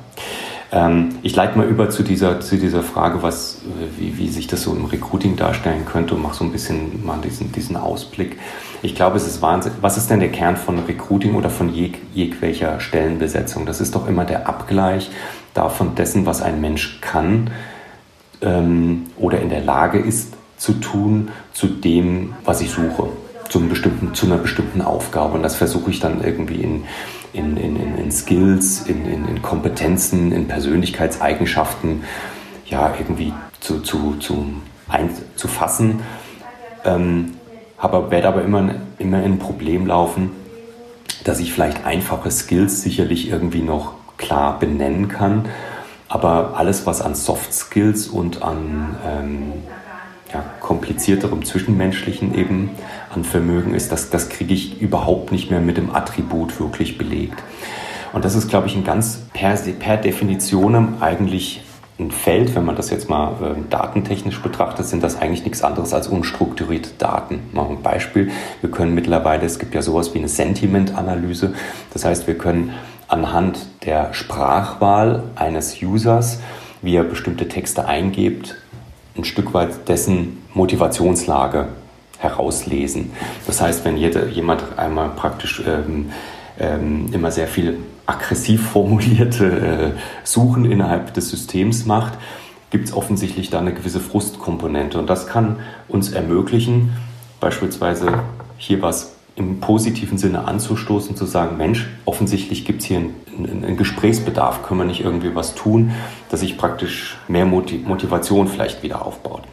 Ähm, 0.71 1.10
ich 1.23 1.36
leite 1.36 1.58
mal 1.58 1.67
über 1.67 1.89
zu 1.89 2.04
dieser, 2.04 2.39
zu 2.39 2.58
dieser 2.58 2.84
Frage, 2.84 3.23
was, 3.23 3.62
wie, 3.97 4.17
wie 4.17 4.30
sich 4.30 4.47
das 4.47 4.63
so 4.63 4.73
im 4.73 4.86
Recruiting 4.86 5.36
darstellen 5.36 5.86
könnte 5.86 6.15
und 6.15 6.21
mache 6.21 6.36
so 6.36 6.43
ein 6.43 6.52
bisschen 6.52 7.06
mal 7.06 7.19
diesen, 7.21 7.52
diesen 7.52 7.75
Ausblick. 7.75 8.38
Ich 8.82 8.95
glaube, 8.95 9.17
es 9.17 9.28
ist 9.28 9.41
Wahnsinn. 9.41 9.73
Was 9.82 9.97
ist 9.97 10.10
denn 10.10 10.19
der 10.19 10.32
Kern 10.32 10.58
von 10.58 10.80
Recruiting 10.80 11.36
oder 11.36 11.49
von 11.49 11.73
jeg, 11.73 11.97
jegwelcher 12.13 12.80
Stellenbesetzung? 12.80 13.65
Das 13.65 13.82
ist 13.82 13.95
doch 13.95 14.08
immer 14.08 14.25
der 14.25 14.47
Abgleich 14.47 15.10
davon 15.54 15.95
dessen, 15.95 16.25
was 16.25 16.41
ein 16.41 16.62
Mensch 16.62 17.02
kann 17.02 17.49
ähm, 18.41 19.08
oder 19.17 19.41
in 19.41 19.49
der 19.49 19.62
Lage 19.62 19.99
ist 19.99 20.34
zu 20.58 20.73
tun, 20.73 21.30
zu 21.60 21.67
dem, 21.67 22.36
was 22.45 22.62
ich 22.62 22.72
suche, 22.72 23.10
zu, 23.50 23.60
bestimmten, 23.67 24.13
zu 24.13 24.28
einer 24.28 24.38
bestimmten 24.38 24.82
Aufgabe. 24.82 25.34
Und 25.34 25.43
das 25.43 25.58
versuche 25.58 25.91
ich 25.91 26.00
dann 26.00 26.24
irgendwie 26.24 26.62
in, 26.62 26.86
in, 27.34 27.58
in, 27.58 27.98
in 27.98 28.12
Skills, 28.13 28.84
in, 28.84 29.06
in, 29.06 29.28
in 29.28 29.41
Kompetenzen, 29.41 30.32
in 30.32 30.48
Persönlichkeitseigenschaften 30.48 32.06
ja, 32.65 32.93
irgendwie 32.98 33.34
zu, 33.60 33.82
zu, 33.82 34.15
zu, 34.22 34.45
ein, 34.88 35.10
zu 35.36 35.50
fassen. 35.50 36.00
Ähm, 36.86 37.32
aber 37.78 38.10
werde 38.10 38.30
aber 38.30 38.41
immer, 38.41 38.76
immer 38.98 39.22
in 39.22 39.34
ein 39.34 39.39
Problem 39.39 39.86
laufen, 39.86 40.32
dass 41.26 41.41
ich 41.41 41.52
vielleicht 41.52 41.86
einfache 41.86 42.32
Skills 42.32 42.84
sicherlich 42.84 43.30
irgendwie 43.30 43.63
noch 43.63 43.95
klar 44.15 44.60
benennen 44.60 45.10
kann, 45.10 45.50
aber 46.08 46.54
alles, 46.56 46.86
was 46.86 47.02
an 47.02 47.15
Soft 47.15 47.54
Skills 47.54 48.08
und 48.08 48.43
an 48.43 48.95
ähm, 49.06 49.54
ja, 50.34 50.44
komplizierterem 50.60 51.44
Zwischenmenschlichen 51.44 52.36
eben 52.36 52.72
an 53.13 53.24
Vermögen 53.24 53.74
ist, 53.74 53.92
das, 53.92 54.10
das 54.10 54.30
kriege 54.30 54.54
ich 54.54 54.82
überhaupt 54.82 55.32
nicht 55.32 55.50
mehr 55.50 55.60
mit 55.60 55.78
dem 55.78 55.94
Attribut 55.96 56.60
wirklich 56.60 56.98
belegt. 56.98 57.42
Und 58.13 58.26
das 58.26 58.36
ist, 58.36 58.50
glaube 58.50 58.68
ich, 58.68 58.76
ein 58.76 58.84
ganz 58.84 59.22
per, 59.34 59.56
per 59.56 59.98
Definition 59.98 61.02
eigentlich 61.02 61.63
ein 62.00 62.12
Feld, 62.12 62.56
wenn 62.56 62.63
man 62.63 62.76
das 62.76 62.89
jetzt 62.89 63.10
mal 63.10 63.34
äh, 63.42 63.70
datentechnisch 63.70 64.42
betrachtet, 64.42 64.86
sind 64.86 65.04
das 65.04 65.20
eigentlich 65.20 65.44
nichts 65.44 65.62
anderes 65.62 65.94
als 65.94 66.08
unstrukturierte 66.08 66.92
Daten. 66.98 67.42
Mal 67.52 67.68
ein 67.70 67.82
Beispiel. 67.82 68.32
Wir 68.62 68.72
können 68.72 68.96
mittlerweile, 68.96 69.46
es 69.46 69.60
gibt 69.60 69.76
ja 69.76 69.82
sowas 69.82 70.13
wie 70.13 70.20
eine 70.20 70.30
Sentiment-Analyse. 70.30 71.54
Das 71.92 72.06
heißt, 72.06 72.26
wir 72.28 72.38
können 72.38 72.74
anhand 73.10 73.68
der 73.86 74.13
Sprachwahl 74.13 75.24
eines 75.36 75.82
Users, 75.82 76.39
wie 76.82 76.96
er 76.96 77.04
bestimmte 77.04 77.50
Texte 77.50 77.86
eingibt, 77.86 78.56
ein 79.15 79.24
Stück 79.24 79.54
weit 79.54 79.88
dessen 79.88 80.43
Motivationslage 80.54 81.69
herauslesen. 82.19 83.12
Das 83.48 83.62
heißt, 83.62 83.86
wenn 83.86 83.98
jeder, 83.98 84.28
jemand 84.28 84.78
einmal 84.78 85.10
praktisch 85.10 85.63
ähm, 85.65 86.12
ähm, 86.60 87.08
immer 87.13 87.32
sehr 87.32 87.48
viel 87.48 87.78
aggressiv 88.06 88.69
formulierte 88.69 89.45
äh, 89.45 90.00
Suchen 90.24 90.69
innerhalb 90.69 91.13
des 91.13 91.30
Systems 91.30 91.86
macht, 91.86 92.13
gibt 92.72 92.88
es 92.88 92.93
offensichtlich 92.93 93.50
da 93.50 93.60
eine 93.60 93.74
gewisse 93.74 94.00
Frustkomponente. 94.00 95.00
Und 95.00 95.10
das 95.10 95.28
kann 95.28 95.58
uns 95.88 96.12
ermöglichen, 96.12 96.93
beispielsweise 97.39 98.19
hier 98.58 98.82
was 98.82 99.13
im 99.39 99.60
positiven 99.60 100.17
Sinne 100.17 100.45
anzustoßen, 100.45 101.15
zu 101.15 101.25
sagen, 101.25 101.58
Mensch, 101.58 101.88
offensichtlich 102.06 102.65
gibt 102.65 102.82
es 102.82 102.88
hier 102.88 102.97
einen, 102.97 103.63
einen, 103.63 103.78
Gesprächsbedarf, 103.78 104.63
können 104.63 104.82
wir 104.82 104.86
nicht 104.86 105.04
irgendwie 105.04 105.34
was 105.34 105.56
tun, 105.56 105.91
dass 106.30 106.41
sich 106.41 106.58
praktisch 106.58 107.17
mehr 107.28 107.45
Motivation 107.45 108.47
vielleicht 108.47 108.84
wieder 108.84 109.06
aufbaut. 109.06 109.43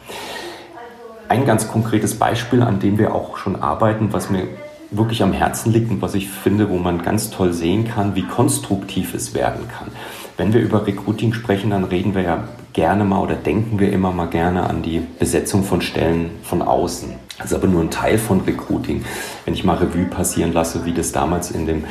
Ein 1.29 1.45
ganz 1.45 1.69
konkretes 1.69 2.19
Beispiel, 2.19 2.61
an 2.61 2.79
dem 2.79 2.97
wir 2.97 3.15
auch 3.15 3.37
schon 3.37 3.55
arbeiten, 3.55 4.13
was 4.13 4.29
mir 4.29 4.47
wirklich 4.91 5.23
am 5.23 5.33
Herzen 5.33 5.73
liegt 5.73 5.89
und 5.91 6.01
was 6.01 6.15
ich 6.15 6.29
finde, 6.29 6.69
wo 6.69 6.77
man 6.77 7.01
ganz 7.01 7.29
toll 7.31 7.53
sehen 7.53 7.85
kann, 7.85 8.15
wie 8.15 8.23
konstruktiv 8.23 9.13
es 9.13 9.33
werden 9.33 9.67
kann. 9.67 9.89
Wenn 10.37 10.53
wir 10.53 10.61
über 10.61 10.85
Recruiting 10.85 11.33
sprechen, 11.33 11.71
dann 11.71 11.83
reden 11.83 12.15
wir 12.15 12.21
ja 12.21 12.43
gerne 12.77 13.05
mal 13.05 13.23
oder 13.23 13.33
denken 13.33 13.79
wir 13.79 13.91
immer 13.91 14.11
mal 14.11 14.27
gerne 14.27 14.69
an 14.69 14.83
die 14.83 14.99
Besetzung 14.99 15.63
von 15.63 15.81
Stellen 15.81 16.29
von 16.43 16.61
außen. 16.61 17.09
Das 17.39 17.47
ist 17.47 17.53
aber 17.55 17.65
nur 17.65 17.81
ein 17.81 17.89
Teil 17.89 18.19
von 18.19 18.41
Recruiting. 18.41 19.03
Wenn 19.45 19.55
ich 19.55 19.63
mal 19.63 19.77
Revue 19.77 20.05
passieren 20.05 20.53
lasse, 20.53 20.85
wie 20.85 20.93
das 20.93 21.11
damals 21.11 21.49
in 21.49 21.65
dem 21.65 21.85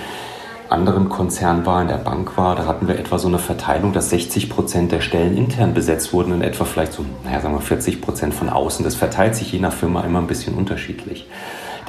anderen 0.68 1.08
Konzern 1.08 1.66
war, 1.66 1.82
in 1.82 1.88
der 1.88 1.96
Bank 1.96 2.36
war, 2.36 2.54
da 2.54 2.66
hatten 2.66 2.86
wir 2.86 3.00
etwa 3.00 3.18
so 3.18 3.26
eine 3.26 3.40
Verteilung, 3.40 3.92
dass 3.92 4.10
60 4.10 4.48
Prozent 4.48 4.92
der 4.92 5.00
Stellen 5.00 5.36
intern 5.36 5.74
besetzt 5.74 6.12
wurden 6.12 6.32
und 6.32 6.42
etwa 6.42 6.64
vielleicht 6.64 6.92
so, 6.92 7.04
naja, 7.24 7.40
sagen 7.40 7.54
wir 7.54 7.60
40 7.60 8.00
Prozent 8.00 8.32
von 8.32 8.48
außen. 8.48 8.84
Das 8.84 8.94
verteilt 8.94 9.34
sich 9.34 9.50
je 9.50 9.58
nach 9.58 9.72
Firma 9.72 10.02
immer 10.02 10.20
ein 10.20 10.28
bisschen 10.28 10.54
unterschiedlich. 10.54 11.26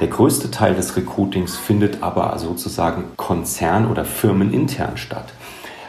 Der 0.00 0.08
größte 0.08 0.50
Teil 0.50 0.74
des 0.74 0.96
Recruitings 0.96 1.56
findet 1.56 2.02
aber 2.02 2.36
sozusagen 2.38 3.04
konzern- 3.16 3.88
oder 3.88 4.04
firmenintern 4.04 4.96
statt. 4.96 5.32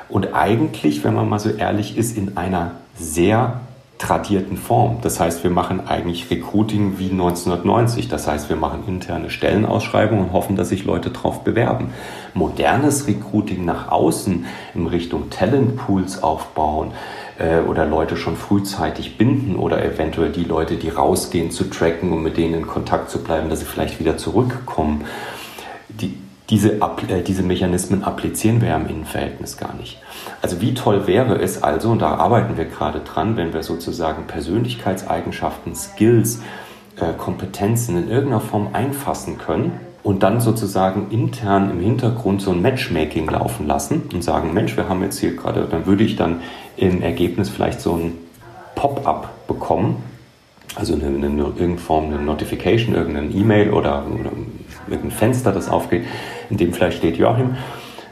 Und 0.10 0.34
eigentlich, 0.34 1.04
wenn 1.04 1.13
man 1.13 1.30
mal 1.30 1.39
so 1.39 1.50
ehrlich 1.50 1.98
ist, 1.98 2.17
in 2.17 2.36
einer 2.36 2.72
sehr 2.95 3.62
tradierten 4.00 4.56
Form. 4.58 5.00
Das 5.02 5.19
heißt, 5.19 5.43
wir 5.43 5.52
machen 5.52 5.86
eigentlich 5.86 6.32
Recruiting 6.32 7.00
wie 7.00 7.12
1990. 7.12 8.08
Das 8.08 8.28
heißt, 8.28 8.50
wir 8.50 8.56
machen 8.56 8.86
interne 8.88 9.30
Stellenausschreibungen 9.30 10.26
und 10.26 10.34
hoffen, 10.34 10.56
dass 10.56 10.69
sich 10.69 10.86
Leute 10.86 11.12
darauf 11.12 11.43
bewerben. 11.43 11.93
Modernes 12.34 13.08
Recruiting 13.08 13.65
nach 13.65 13.91
außen 13.91 14.45
in 14.74 14.88
Richtung 14.88 15.30
Talentpools 15.30 16.24
aufbauen 16.24 16.93
äh, 17.38 17.60
oder 17.60 17.86
Leute 17.86 18.15
schon 18.15 18.38
frühzeitig 18.38 19.17
binden 19.17 19.58
oder 19.58 19.84
eventuell 19.84 20.32
die 20.32 20.45
Leute, 20.45 20.78
die 20.78 20.89
rausgehen, 20.89 21.52
zu 21.52 21.65
tracken 21.65 22.13
und 22.13 22.24
mit 22.24 22.38
denen 22.38 22.54
in 22.54 22.67
Kontakt 22.67 23.10
zu 23.10 23.22
bleiben, 23.22 23.50
dass 23.50 23.60
sie 23.60 23.65
vielleicht 23.65 24.00
wieder 24.00 24.17
zurückkommen. 24.17 25.04
Die, 26.49 26.55
diese, 26.55 26.73
äh, 26.73 27.21
diese 27.25 27.43
Mechanismen 27.43 28.03
applizieren 28.03 28.62
wir 28.62 28.69
ja 28.69 28.77
im 28.77 28.88
Innenverhältnis 28.88 29.57
gar 29.57 29.75
nicht. 29.75 29.99
Also 30.41 30.62
wie 30.62 30.73
toll 30.73 31.07
wäre 31.07 31.39
es 31.39 31.62
also, 31.62 31.91
und 31.91 32.01
da 32.01 32.15
arbeiten 32.15 32.57
wir 32.57 32.65
gerade 32.65 33.01
dran, 33.01 33.38
wenn 33.38 33.53
wir 33.53 33.63
sozusagen 33.63 34.25
Persönlichkeitseigenschaften, 34.27 35.75
Skills, 35.75 36.41
äh, 36.97 37.13
Kompetenzen 37.17 37.97
in 37.97 38.09
irgendeiner 38.09 38.41
Form 38.41 38.69
einfassen 38.73 39.38
können 39.38 39.79
und 40.01 40.23
dann 40.23 40.41
sozusagen 40.41 41.07
intern 41.12 41.71
im 41.71 41.79
Hintergrund 41.79 42.41
so 42.41 42.51
ein 42.51 42.62
Matchmaking 42.62 43.29
laufen 43.29 43.67
lassen 43.67 44.09
und 44.13 44.23
sagen, 44.23 44.53
Mensch, 44.53 44.75
wir 44.75 44.89
haben 44.89 45.03
jetzt 45.03 45.19
hier 45.19 45.35
gerade, 45.35 45.67
dann 45.69 45.85
würde 45.85 46.03
ich 46.03 46.15
dann 46.15 46.41
im 46.77 47.01
Ergebnis 47.01 47.49
vielleicht 47.49 47.81
so 47.81 47.95
ein 47.95 48.13
Pop-up 48.75 49.47
bekommen, 49.47 49.97
also 50.75 50.93
eine, 50.93 51.07
eine, 51.07 51.27
irgendeine 51.27 51.77
Form, 51.77 52.05
eine 52.05 52.19
Notification, 52.19 52.95
irgendeine 52.95 53.29
E-Mail 53.31 53.71
oder, 53.71 54.05
oder 54.07 54.31
irgendein 54.91 55.12
Fenster, 55.12 55.52
das 55.52 55.69
aufgeht, 55.69 56.06
in 56.49 56.58
dem 56.58 56.73
vielleicht 56.73 56.97
steht 56.97 57.17
Joachim, 57.17 57.56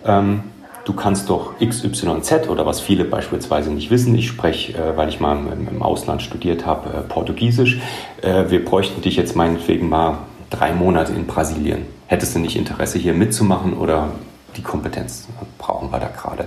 ähm, 0.05 0.43
du 0.85 0.93
kannst 0.93 1.29
doch 1.29 1.59
XYZ 1.59 2.47
oder 2.49 2.65
was 2.65 2.79
viele 2.79 3.03
beispielsweise 3.03 3.71
nicht 3.71 3.91
wissen. 3.91 4.15
Ich 4.15 4.27
spreche, 4.27 4.73
äh, 4.73 4.95
weil 4.95 5.09
ich 5.09 5.19
mal 5.19 5.37
im, 5.37 5.67
im 5.67 5.81
Ausland 5.81 6.21
studiert 6.21 6.65
habe, 6.65 6.89
äh, 6.89 7.01
Portugiesisch. 7.01 7.79
Äh, 8.21 8.45
wir 8.49 8.63
bräuchten 8.63 9.01
dich 9.01 9.17
jetzt 9.17 9.35
meinetwegen 9.35 9.89
mal 9.89 10.19
drei 10.49 10.71
Monate 10.73 11.13
in 11.13 11.27
Brasilien. 11.27 11.85
Hättest 12.07 12.35
du 12.35 12.39
nicht 12.39 12.55
Interesse 12.55 12.97
hier 12.97 13.13
mitzumachen 13.13 13.73
oder 13.73 14.09
die 14.55 14.61
Kompetenz 14.61 15.27
brauchen 15.57 15.91
wir 15.91 15.99
da 15.99 16.07
gerade? 16.07 16.45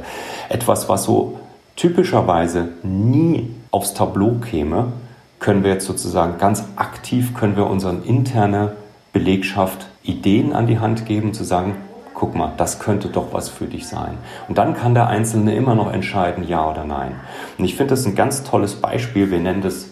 Etwas, 0.48 0.88
was 0.88 1.04
so 1.04 1.38
typischerweise 1.76 2.68
nie 2.82 3.50
aufs 3.70 3.92
Tableau 3.92 4.36
käme, 4.40 4.92
können 5.38 5.64
wir 5.64 5.72
jetzt 5.72 5.86
sozusagen 5.86 6.38
ganz 6.38 6.64
aktiv, 6.76 7.34
können 7.34 7.56
wir 7.56 7.66
unseren 7.66 8.04
interne 8.04 8.72
Belegschaft 9.12 9.86
Ideen 10.02 10.52
an 10.52 10.66
die 10.66 10.78
Hand 10.78 11.06
geben, 11.06 11.34
zu 11.34 11.44
sagen, 11.44 11.76
guck 12.14 12.34
mal, 12.34 12.52
das 12.56 12.78
könnte 12.78 13.08
doch 13.08 13.32
was 13.32 13.48
für 13.48 13.66
dich 13.66 13.86
sein. 13.88 14.18
Und 14.48 14.58
dann 14.58 14.74
kann 14.74 14.94
der 14.94 15.08
Einzelne 15.08 15.54
immer 15.54 15.74
noch 15.74 15.92
entscheiden, 15.92 16.46
ja 16.46 16.70
oder 16.70 16.84
nein. 16.84 17.12
Und 17.56 17.64
ich 17.64 17.76
finde 17.76 17.90
das 17.90 18.04
ein 18.06 18.14
ganz 18.14 18.42
tolles 18.42 18.74
Beispiel. 18.74 19.30
Wir 19.30 19.38
nennen 19.38 19.62
das 19.62 19.88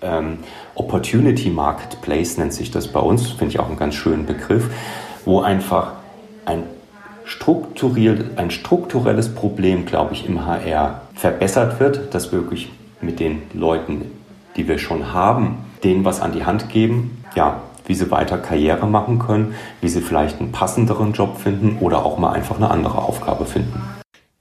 ähm, 0.00 0.38
Opportunity 0.74 1.50
Marketplace, 1.50 2.36
nennt 2.38 2.52
sich 2.52 2.70
das 2.70 2.88
bei 2.88 3.00
uns. 3.00 3.28
Finde 3.28 3.46
ich 3.46 3.60
auch 3.60 3.68
einen 3.68 3.78
ganz 3.78 3.94
schönen 3.94 4.26
Begriff, 4.26 4.70
wo 5.24 5.40
einfach 5.40 5.92
ein, 6.44 6.64
strukturiert, 7.24 8.38
ein 8.38 8.50
strukturelles 8.50 9.34
Problem, 9.34 9.86
glaube 9.86 10.14
ich, 10.14 10.26
im 10.26 10.44
HR 10.44 11.02
verbessert 11.14 11.78
wird, 11.78 12.14
dass 12.14 12.32
wir 12.32 12.40
wirklich 12.40 12.70
mit 13.00 13.20
den 13.20 13.42
Leuten, 13.54 14.10
die 14.56 14.66
wir 14.66 14.78
schon 14.78 15.12
haben, 15.12 15.58
denen 15.84 16.04
was 16.04 16.20
an 16.20 16.32
die 16.32 16.44
Hand 16.44 16.70
geben, 16.70 17.24
ja, 17.34 17.60
wie 17.86 17.94
sie 17.94 18.10
weiter 18.10 18.38
Karriere 18.38 18.86
machen 18.86 19.18
können, 19.18 19.54
wie 19.80 19.88
sie 19.88 20.00
vielleicht 20.00 20.40
einen 20.40 20.52
passenderen 20.52 21.12
Job 21.12 21.38
finden 21.38 21.78
oder 21.80 22.04
auch 22.04 22.18
mal 22.18 22.32
einfach 22.32 22.56
eine 22.56 22.70
andere 22.70 22.98
Aufgabe 22.98 23.44
finden. 23.44 23.80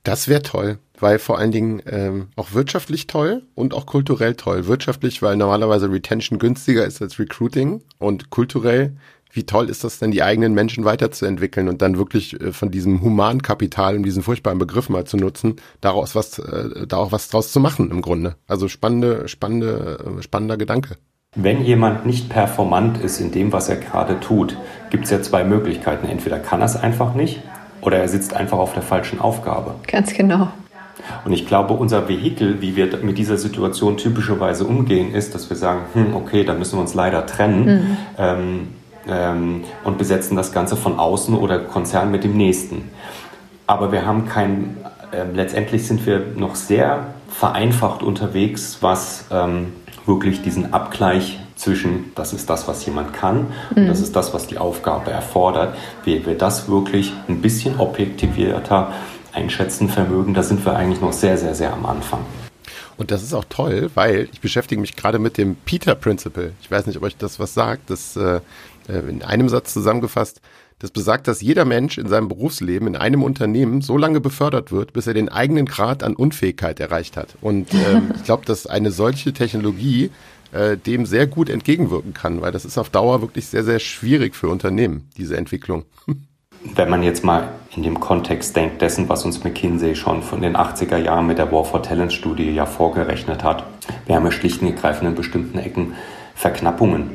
Das 0.04 0.27
wäre 0.27 0.41
toll, 0.41 0.80
weil 0.99 1.19
vor 1.19 1.38
allen 1.38 1.51
Dingen 1.51 1.82
ähm, 1.86 2.30
auch 2.36 2.54
wirtschaftlich 2.54 3.06
toll 3.06 3.43
und 3.54 3.73
auch 3.75 3.86
kulturell 3.86 4.36
toll. 4.36 4.65
Wirtschaftlich, 4.65 5.21
weil 5.21 5.38
normalerweise 5.38 5.91
Retention 5.91 6.39
günstiger 6.39 6.86
ist 6.86 7.01
als 7.01 7.19
Recruiting 7.19 7.84
und 7.99 8.32
kulturell, 8.32 8.95
wie 9.32 9.45
toll 9.45 9.69
ist 9.69 9.84
das 9.84 9.99
denn, 9.99 10.12
die 10.12 10.23
eigenen 10.23 10.54
Menschen 10.54 10.86
weiterzuentwickeln 10.86 11.69
und 11.69 11.82
dann 11.82 11.97
wirklich 11.97 12.39
äh, 12.41 12.51
von 12.51 12.71
diesem 12.71 13.01
Humankapital 13.01 13.95
und 13.95 14.04
diesen 14.04 14.23
furchtbaren 14.23 14.60
Begriff 14.60 14.89
mal 14.89 15.06
zu 15.06 15.17
nutzen, 15.17 15.58
daraus 15.82 16.15
was, 16.15 16.39
äh, 16.39 16.88
da 16.88 16.97
auch 16.97 17.12
was 17.12 17.30
draus 17.30 17.51
zu 17.51 17.60
machen 17.60 17.91
im 17.91 18.01
Grunde. 18.01 18.36
Also 18.47 18.67
spannende, 18.67 19.27
spannende, 19.27 20.17
äh, 20.19 20.23
spannender 20.23 20.58
Gedanke. 20.58 20.97
Wenn 21.38 21.63
jemand 21.63 22.06
nicht 22.06 22.28
performant 22.28 22.98
ist 22.98 23.22
in 23.22 23.32
dem, 23.32 23.54
was 23.54 23.70
er 23.70 23.78
gerade 23.78 24.20
tut, 24.20 24.58
gibt 24.89 25.06
es 25.06 25.12
ja 25.12 25.22
zwei 25.22 25.46
Möglichkeiten. 25.46 26.06
Entweder 26.06 26.39
kann 26.39 26.60
er 26.60 26.65
es 26.65 26.76
einfach 26.76 27.13
nicht 27.13 27.39
oder 27.80 28.00
er 28.00 28.10
sitzt 28.10 28.34
einfach 28.34 28.58
auf 28.58 28.74
der 28.74 28.84
falschen 28.84 29.22
Aufgabe. 29.22 29.76
Ganz 29.88 30.13
genau. 30.13 30.50
Und 31.24 31.32
ich 31.32 31.48
glaube, 31.48 31.74
unser 31.74 32.10
Vehikel, 32.10 32.62
wie 32.62 32.76
wir 32.76 32.98
mit 33.02 33.17
dieser 33.17 33.38
Situation 33.38 33.96
typischerweise 33.96 34.65
umgehen, 34.65 35.13
ist, 35.15 35.34
dass 35.34 35.50
wir 35.50 35.56
sagen, 35.56 35.84
hm, 35.94 36.17
okay, 36.17 36.44
da 36.44 36.54
müssen 36.54 36.78
wir 36.78 36.82
uns 36.82 36.96
leider 36.96 37.26
trennen 37.26 37.65
mhm. 37.65 37.98
ähm, 38.17 38.67
ähm, 39.08 39.63
und 39.86 39.98
besetzen 39.98 40.36
das 40.36 40.52
Ganze 40.52 40.76
von 40.76 41.00
außen 41.00 41.34
oder 41.34 41.60
Konzern 41.60 42.12
mit 42.12 42.26
dem 42.26 42.36
nächsten. 42.36 42.89
Aber 43.67 43.94
wir 43.94 44.06
haben 44.06 44.26
kein, 44.28 44.76
äh, 45.13 45.24
letztendlich 45.34 45.88
sind 45.88 46.06
wir 46.06 46.26
noch 46.36 46.56
sehr 46.56 47.06
vereinfacht 47.30 48.04
unterwegs, 48.04 48.80
was 48.82 49.28
ähm, 49.32 49.67
wirklich 50.06 50.42
diesen 50.42 50.74
Abgleich 50.74 51.40
zwischen, 51.56 52.12
das 52.16 52.34
ist 52.34 52.50
das, 52.50 52.68
was 52.68 52.86
jemand 52.86 53.14
kann 53.14 53.48
und 53.76 53.88
das 53.88 54.00
mhm. 54.00 54.06
ist 54.06 54.16
das, 54.16 54.34
was 54.34 54.48
die 54.48 54.58
Aufgabe 54.58 55.12
erfordert, 55.12 55.76
wie 56.06 56.26
wir 56.26 56.38
das 56.38 56.68
wirklich 56.68 57.14
ein 57.28 57.42
bisschen 57.42 57.80
objektivierter 57.80 58.92
einschätzen 59.34 59.90
vermögen, 59.90 60.34
da 60.34 60.44
sind 60.44 60.66
wir 60.66 60.76
eigentlich 60.76 61.02
noch 61.02 61.14
sehr, 61.14 61.38
sehr, 61.38 61.56
sehr 61.56 61.72
am 61.72 61.86
Anfang. 61.86 62.26
Und 62.98 63.10
das 63.12 63.24
ist 63.24 63.34
auch 63.34 63.46
toll, 63.50 63.90
weil 63.96 64.28
ich 64.32 64.42
beschäftige 64.42 64.80
mich 64.80 64.96
gerade 64.96 65.18
mit 65.18 65.38
dem 65.38 65.56
Peter 65.56 65.96
Principle. 65.96 66.52
Ich 66.62 66.70
weiß 66.70 66.86
nicht, 66.86 66.98
ob 66.98 67.04
euch 67.04 67.18
das 67.18 67.40
was 67.40 67.54
sagt. 67.54 67.90
Das 67.90 68.16
äh, 68.16 68.42
äh, 68.88 69.00
in 69.10 69.24
einem 69.24 69.50
Satz 69.50 69.74
zusammengefasst. 69.74 70.42
Das 70.82 70.89
besagt, 70.89 71.28
dass 71.28 71.41
jeder 71.41 71.63
Mensch 71.63 72.00
in 72.00 72.08
seinem 72.08 72.28
Berufsleben 72.28 72.88
in 72.88 72.96
einem 72.96 73.22
Unternehmen 73.22 73.82
so 73.82 73.98
lange 73.98 74.20
befördert 74.20 74.72
wird, 74.72 74.94
bis 74.94 75.06
er 75.06 75.13
den 75.13 75.30
eigenen 75.30 75.67
Grad 75.67 76.02
an 76.02 76.15
Unfähigkeit 76.15 76.80
erreicht 76.80 77.17
hat. 77.17 77.36
Und 77.39 77.72
ähm, 77.76 78.12
ich 78.15 78.24
glaube, 78.24 78.46
dass 78.48 78.65
eine 78.65 78.89
solche 78.89 79.32
Technologie 79.32 80.10
äh, 80.54 80.78
dem 80.78 81.06
sehr 81.06 81.28
gut 81.28 81.52
entgegenwirken 81.52 82.15
kann, 82.15 82.41
weil 82.41 82.52
das 82.52 82.65
ist 82.65 82.80
auf 82.80 82.89
Dauer 82.89 83.22
wirklich 83.22 83.46
sehr, 83.46 83.63
sehr 83.63 83.78
schwierig 83.78 84.36
für 84.36 84.50
Unternehmen, 84.50 85.08
diese 85.17 85.38
Entwicklung. 85.38 85.84
Wenn 86.76 86.89
man 86.89 87.04
jetzt 87.04 87.24
mal 87.24 87.50
in 87.76 87.84
dem 87.84 88.00
Kontext 88.00 88.56
denkt 88.56 88.82
dessen, 88.82 89.08
was 89.08 89.24
uns 89.24 89.44
McKinsey 89.44 89.96
schon 89.96 90.24
von 90.24 90.41
den 90.41 90.56
80er 90.56 90.98
Jahren 90.98 91.28
mit 91.28 91.38
der 91.38 91.52
War 91.52 91.63
for 91.63 91.84
Talent 91.84 92.12
Studie 92.12 92.52
ja 92.52 92.65
vorgerechnet 92.65 93.44
hat, 93.44 93.65
wir 94.08 94.15
haben 94.15 94.26
ja 94.26 94.32
schlicht 94.32 94.62
und 94.62 94.67
ergreifend 94.67 95.10
in 95.10 95.15
bestimmten 95.15 95.60
Ecken 95.60 95.94
Verknappungen. 96.34 97.12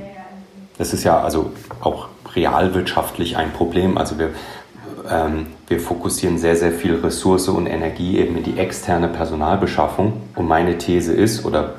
Das 0.79 0.93
ist 0.93 1.03
ja 1.03 1.21
also 1.21 1.53
auch 1.81 2.09
realwirtschaftlich 2.37 3.37
ein 3.37 3.53
Problem. 3.53 3.99
Also 3.99 4.19
wir, 4.19 4.31
ähm, 5.11 5.47
wir 5.67 5.81
fokussieren 5.81 6.39
sehr, 6.39 6.57
sehr 6.57 6.73
viel 6.73 6.97
Ressource 6.97 7.49
und 7.49 7.67
Energie 7.67 8.19
eben 8.19 8.37
in 8.37 8.45
die 8.45 8.59
externe 8.59 9.09
Personalbeschaffung. 9.09 10.21
Und 10.37 10.47
meine 10.47 10.79
These 10.79 11.13
ist, 11.13 11.45
oder 11.45 11.75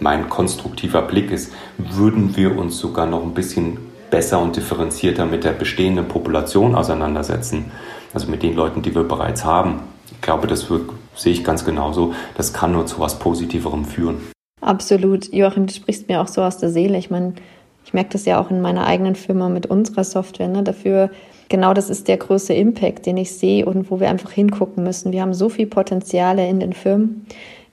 mein 0.00 0.28
konstruktiver 0.28 1.02
Blick 1.02 1.30
ist, 1.30 1.52
würden 1.76 2.36
wir 2.36 2.58
uns 2.58 2.78
sogar 2.78 3.06
noch 3.06 3.22
ein 3.22 3.34
bisschen 3.34 3.78
besser 4.10 4.40
und 4.40 4.56
differenzierter 4.56 5.26
mit 5.26 5.44
der 5.44 5.52
bestehenden 5.52 6.08
Population 6.08 6.74
auseinandersetzen. 6.74 7.70
Also 8.14 8.30
mit 8.30 8.42
den 8.42 8.54
Leuten, 8.54 8.82
die 8.82 8.94
wir 8.94 9.04
bereits 9.04 9.44
haben. 9.44 9.80
Ich 10.10 10.20
glaube, 10.22 10.46
das 10.46 10.70
wird, 10.70 10.90
sehe 11.14 11.32
ich 11.32 11.44
ganz 11.44 11.64
genauso. 11.64 12.14
Das 12.36 12.52
kann 12.52 12.72
nur 12.72 12.86
zu 12.86 13.00
was 13.00 13.18
Positiverem 13.18 13.84
führen. 13.84 14.16
Absolut. 14.60 15.32
Joachim, 15.32 15.66
du 15.66 15.72
sprichst 15.72 16.08
mir 16.08 16.20
auch 16.20 16.28
so 16.28 16.42
aus 16.42 16.58
der 16.58 16.70
Seele. 16.70 16.98
Ich 16.98 17.10
meine, 17.10 17.34
ich 17.88 17.94
merke 17.94 18.10
das 18.10 18.26
ja 18.26 18.38
auch 18.38 18.50
in 18.50 18.60
meiner 18.60 18.86
eigenen 18.86 19.14
Firma 19.14 19.48
mit 19.48 19.64
unserer 19.64 20.04
Software. 20.04 20.48
Ne? 20.48 20.62
Dafür, 20.62 21.08
genau 21.48 21.72
das 21.72 21.88
ist 21.88 22.06
der 22.06 22.18
größte 22.18 22.52
Impact, 22.52 23.06
den 23.06 23.16
ich 23.16 23.30
sehe 23.30 23.64
und 23.64 23.90
wo 23.90 23.98
wir 23.98 24.10
einfach 24.10 24.30
hingucken 24.30 24.84
müssen. 24.84 25.10
Wir 25.10 25.22
haben 25.22 25.32
so 25.32 25.48
viel 25.48 25.66
Potenziale 25.66 26.46
in 26.46 26.60
den 26.60 26.74
Firmen. 26.74 27.24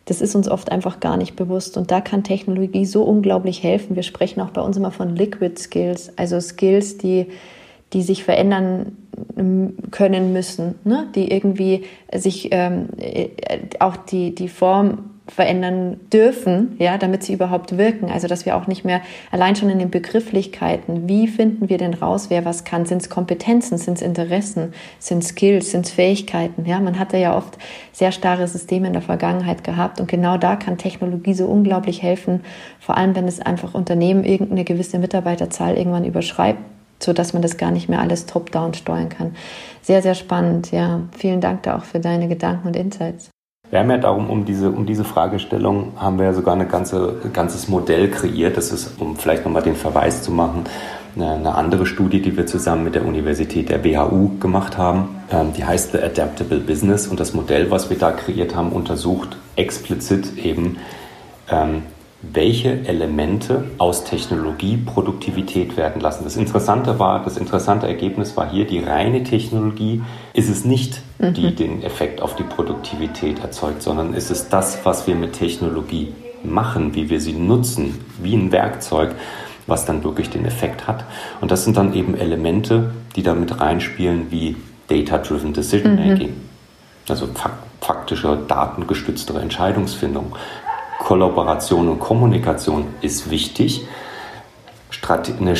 Das 0.06 0.21
ist 0.21 0.34
uns 0.34 0.47
oft 0.47 0.71
einfach 0.71 1.01
gar 1.01 1.17
nicht 1.17 1.36
bewusst. 1.36 1.75
Und 1.75 1.91
da 1.91 1.99
kann 1.99 2.23
Technologie 2.23 2.86
so 2.86 3.04
unglaublich 3.04 3.62
helfen. 3.62 3.97
Wir 3.97 4.04
sprechen 4.04 4.39
auch 4.39 4.51
bei 4.51 4.62
uns 4.62 4.78
immer 4.78 4.91
von 4.91 5.17
Liquid 5.17 5.60
Skills, 5.60 6.17
also 6.17 6.39
Skills, 6.39 6.97
die, 6.97 7.25
die 7.91 8.01
sich 8.01 8.23
verändern 8.23 8.95
ähm, 9.38 9.75
können 9.91 10.32
müssen, 10.32 10.75
ne? 10.86 11.10
die 11.13 11.30
irgendwie 11.30 11.84
sich 12.13 12.47
ähm, 12.51 12.88
äh, 12.99 13.28
auch 13.80 13.97
die, 13.97 14.34
die 14.34 14.47
Form 14.47 15.14
verändern 15.27 15.99
dürfen, 16.13 16.75
ja, 16.77 16.97
damit 16.99 17.23
sie 17.23 17.33
überhaupt 17.33 17.77
wirken. 17.77 18.11
Also, 18.11 18.27
dass 18.27 18.45
wir 18.45 18.55
auch 18.55 18.67
nicht 18.67 18.85
mehr 18.85 19.01
allein 19.31 19.55
schon 19.55 19.69
in 19.69 19.79
den 19.79 19.89
Begrifflichkeiten, 19.89 21.09
wie 21.09 21.27
finden 21.27 21.67
wir 21.67 21.79
denn 21.79 21.95
raus, 21.95 22.29
wer 22.29 22.45
was 22.45 22.63
kann? 22.63 22.85
Sind 22.85 23.01
es 23.01 23.09
Kompetenzen, 23.09 23.77
sind 23.77 23.95
es 23.95 24.01
Interessen, 24.03 24.73
sind 24.99 25.23
es 25.23 25.29
Skills, 25.29 25.71
sind 25.71 25.85
es 25.85 25.91
Fähigkeiten? 25.91 26.65
Ja, 26.65 26.79
man 26.79 26.99
hatte 26.99 27.17
ja 27.17 27.35
oft 27.35 27.57
sehr 27.91 28.11
starre 28.11 28.47
Systeme 28.47 28.88
in 28.88 28.93
der 28.93 29.01
Vergangenheit 29.01 29.63
gehabt 29.63 29.99
und 29.99 30.07
genau 30.07 30.38
da 30.38 30.55
kann 30.55 30.77
Technologie 30.77 31.33
so 31.33 31.47
unglaublich 31.47 32.03
helfen, 32.03 32.41
vor 32.79 32.95
allem 32.95 33.15
wenn 33.15 33.27
es 33.27 33.39
einfach 33.39 33.73
Unternehmen 33.73 34.23
irgendeine 34.23 34.63
gewisse 34.63 34.99
Mitarbeiterzahl 34.99 35.75
irgendwann 35.75 36.05
überschreibt, 36.05 36.59
so 36.99 37.13
dass 37.13 37.33
man 37.33 37.41
das 37.41 37.57
gar 37.57 37.71
nicht 37.71 37.89
mehr 37.89 37.99
alles 37.99 38.27
top-down 38.27 38.75
steuern 38.75 39.09
kann. 39.09 39.35
Sehr, 39.81 40.01
sehr 40.01 40.15
spannend. 40.15 40.71
Ja, 40.71 41.01
vielen 41.17 41.41
Dank 41.41 41.63
da 41.63 41.77
auch 41.77 41.83
für 41.83 41.99
deine 41.99 42.27
Gedanken 42.27 42.67
und 42.67 42.75
Insights. 42.75 43.35
Wir 43.71 43.80
haben 43.80 43.89
ja 43.89 43.97
darum, 43.97 44.30
um 44.30 44.45
diese, 44.45 44.69
um 44.69 44.86
diese 44.86 45.04
Fragestellung, 45.04 45.93
haben 45.97 46.19
wir 46.19 46.25
ja 46.25 46.34
sogar 46.34 46.56
ein 46.56 46.67
ganze, 46.67 47.15
ganzes 47.34 47.67
Modell 47.67 48.10
kreiert. 48.12 48.58
Das 48.58 48.71
ist, 48.71 48.99
um 48.99 49.15
vielleicht 49.15 49.43
nochmal 49.43 49.63
den 49.63 49.75
Verweis 49.75 50.21
zu 50.21 50.32
machen, 50.32 50.65
eine, 51.15 51.56
andere 51.56 51.86
Studie, 51.86 52.21
die 52.21 52.36
wir 52.36 52.45
zusammen 52.45 52.84
mit 52.84 52.95
der 52.95 53.06
Universität 53.06 53.69
der 53.69 53.78
BHU 53.78 54.38
gemacht 54.39 54.78
haben. 54.78 55.21
Ähm, 55.32 55.54
die 55.54 55.63
heißt 55.63 55.93
The 55.93 55.99
Adaptable 55.99 56.60
Business 56.60 57.08
und 57.08 57.19
das 57.19 57.34
Modell, 57.34 57.71
was 57.71 57.89
wir 57.89 57.97
da 57.97 58.12
kreiert 58.12 58.56
haben, 58.56 58.71
untersucht 58.71 59.38
explizit 59.56 60.38
eben, 60.38 60.78
ähm, 61.49 61.84
welche 62.33 62.85
Elemente 62.88 63.65
aus 63.77 64.03
Technologie 64.03 64.77
Produktivität 64.77 65.77
werden 65.77 66.01
lassen. 66.01 66.23
Das 66.23 66.35
Interessante 66.35 66.99
war, 66.99 67.23
das 67.23 67.38
interessante 67.38 67.88
Ergebnis 67.88 68.35
war 68.38 68.49
hier, 68.49 68.65
die 68.65 68.79
reine 68.79 69.23
Technologie 69.23 70.01
ist 70.33 70.49
es 70.49 70.65
nicht, 70.65 71.01
die 71.19 71.47
mhm. 71.47 71.55
den 71.55 71.83
Effekt 71.83 72.21
auf 72.21 72.35
die 72.35 72.43
Produktivität 72.43 73.39
erzeugt, 73.39 73.81
sondern 73.81 74.13
ist 74.13 74.31
es 74.31 74.49
das, 74.49 74.79
was 74.83 75.07
wir 75.07 75.15
mit 75.15 75.33
Technologie 75.33 76.13
machen, 76.43 76.95
wie 76.95 77.09
wir 77.09 77.19
sie 77.19 77.33
nutzen, 77.33 77.99
wie 78.21 78.35
ein 78.35 78.51
Werkzeug, 78.51 79.15
was 79.67 79.85
dann 79.85 80.03
wirklich 80.03 80.29
den 80.29 80.45
Effekt 80.45 80.88
hat. 80.88 81.05
Und 81.41 81.51
das 81.51 81.63
sind 81.63 81.77
dann 81.77 81.93
eben 81.93 82.15
Elemente, 82.15 82.91
die 83.15 83.23
damit 83.23 83.59
reinspielen, 83.59 84.27
wie 84.29 84.55
Data-Driven 84.88 85.53
Decision 85.53 85.95
Making. 85.95 86.29
Mhm. 86.29 86.41
Also 87.07 87.27
faktische 87.81 88.38
datengestütztere 88.47 89.39
Entscheidungsfindung. 89.39 90.35
Kollaboration 90.99 91.88
und 91.89 91.99
Kommunikation 91.99 92.88
ist 93.01 93.29
wichtig. 93.29 93.86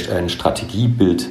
ein 0.10 0.30
Strategiebild 0.30 1.30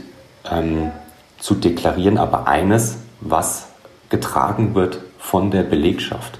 ähm, 0.50 0.90
zu 1.38 1.54
deklarieren, 1.54 2.18
aber 2.18 2.46
eines, 2.46 2.98
was 3.20 3.68
getragen 4.08 4.74
wird 4.74 5.00
von 5.18 5.50
der 5.50 5.62
Belegschaft. 5.62 6.38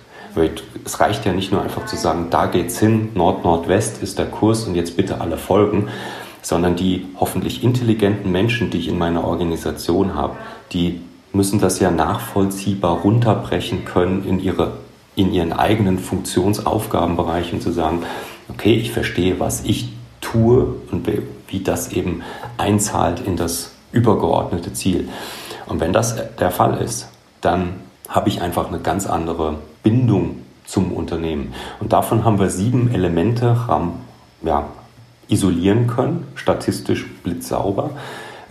Es 0.85 1.01
reicht 1.01 1.25
ja 1.25 1.33
nicht 1.33 1.53
nur 1.53 1.63
einfach 1.63 1.87
zu 1.87 1.97
sagen, 1.97 2.27
da 2.31 2.47
geht's 2.47 2.79
hin, 2.79 3.11
Nord-Nordwest 3.15 4.03
ist 4.03 4.19
der 4.19 4.27
Kurs 4.27 4.65
und 4.65 4.75
jetzt 4.75 4.97
bitte 4.97 5.21
alle 5.21 5.37
folgen, 5.37 5.89
sondern 6.43 6.77
die 6.77 7.07
hoffentlich 7.19 7.63
intelligenten 7.63 8.31
Menschen, 8.33 8.71
die 8.71 8.79
ich 8.79 8.89
in 8.89 8.99
meiner 8.99 9.25
Organisation 9.25 10.15
habe, 10.15 10.37
die 10.73 11.01
müssen 11.33 11.61
das 11.61 11.81
ja 11.81 11.91
nachvollziehbar 11.91 12.99
runterbrechen 12.99 13.85
können 13.85 14.25
in 14.25 14.41
ihre 14.41 14.73
in 15.17 15.33
ihren 15.33 15.53
eigenen 15.53 15.99
Funktionsaufgabenbereichen 15.99 17.61
zu 17.61 17.73
sagen, 17.73 18.03
okay, 18.49 18.75
ich 18.75 18.93
verstehe, 18.93 19.41
was 19.41 19.65
ich 19.65 19.93
tue 20.21 20.75
und 20.91 21.09
wie 21.49 21.63
das 21.63 21.93
eben 21.93 22.23
einzahlt 22.57 23.21
in 23.21 23.37
das 23.37 23.73
übergeordnete 23.93 24.73
Ziel. 24.73 25.09
Und 25.67 25.81
wenn 25.81 25.93
das 25.93 26.17
der 26.39 26.51
Fall 26.51 26.79
ist, 26.79 27.09
dann 27.41 27.75
habe 28.09 28.29
ich 28.29 28.43
einfach 28.43 28.69
eine 28.69 28.81
ganz 28.81 29.07
andere 29.07 29.57
Bindung 29.83 30.43
zum 30.67 30.93
Unternehmen. 30.93 31.55
Und 31.81 31.93
davon 31.93 32.25
haben 32.25 32.39
wir 32.39 32.51
sieben 32.51 32.93
Elemente 32.93 33.57
ja, 34.43 34.67
isolieren 35.29 35.87
können, 35.87 36.27
statistisch 36.35 37.07
blitzsauber. 37.23 37.91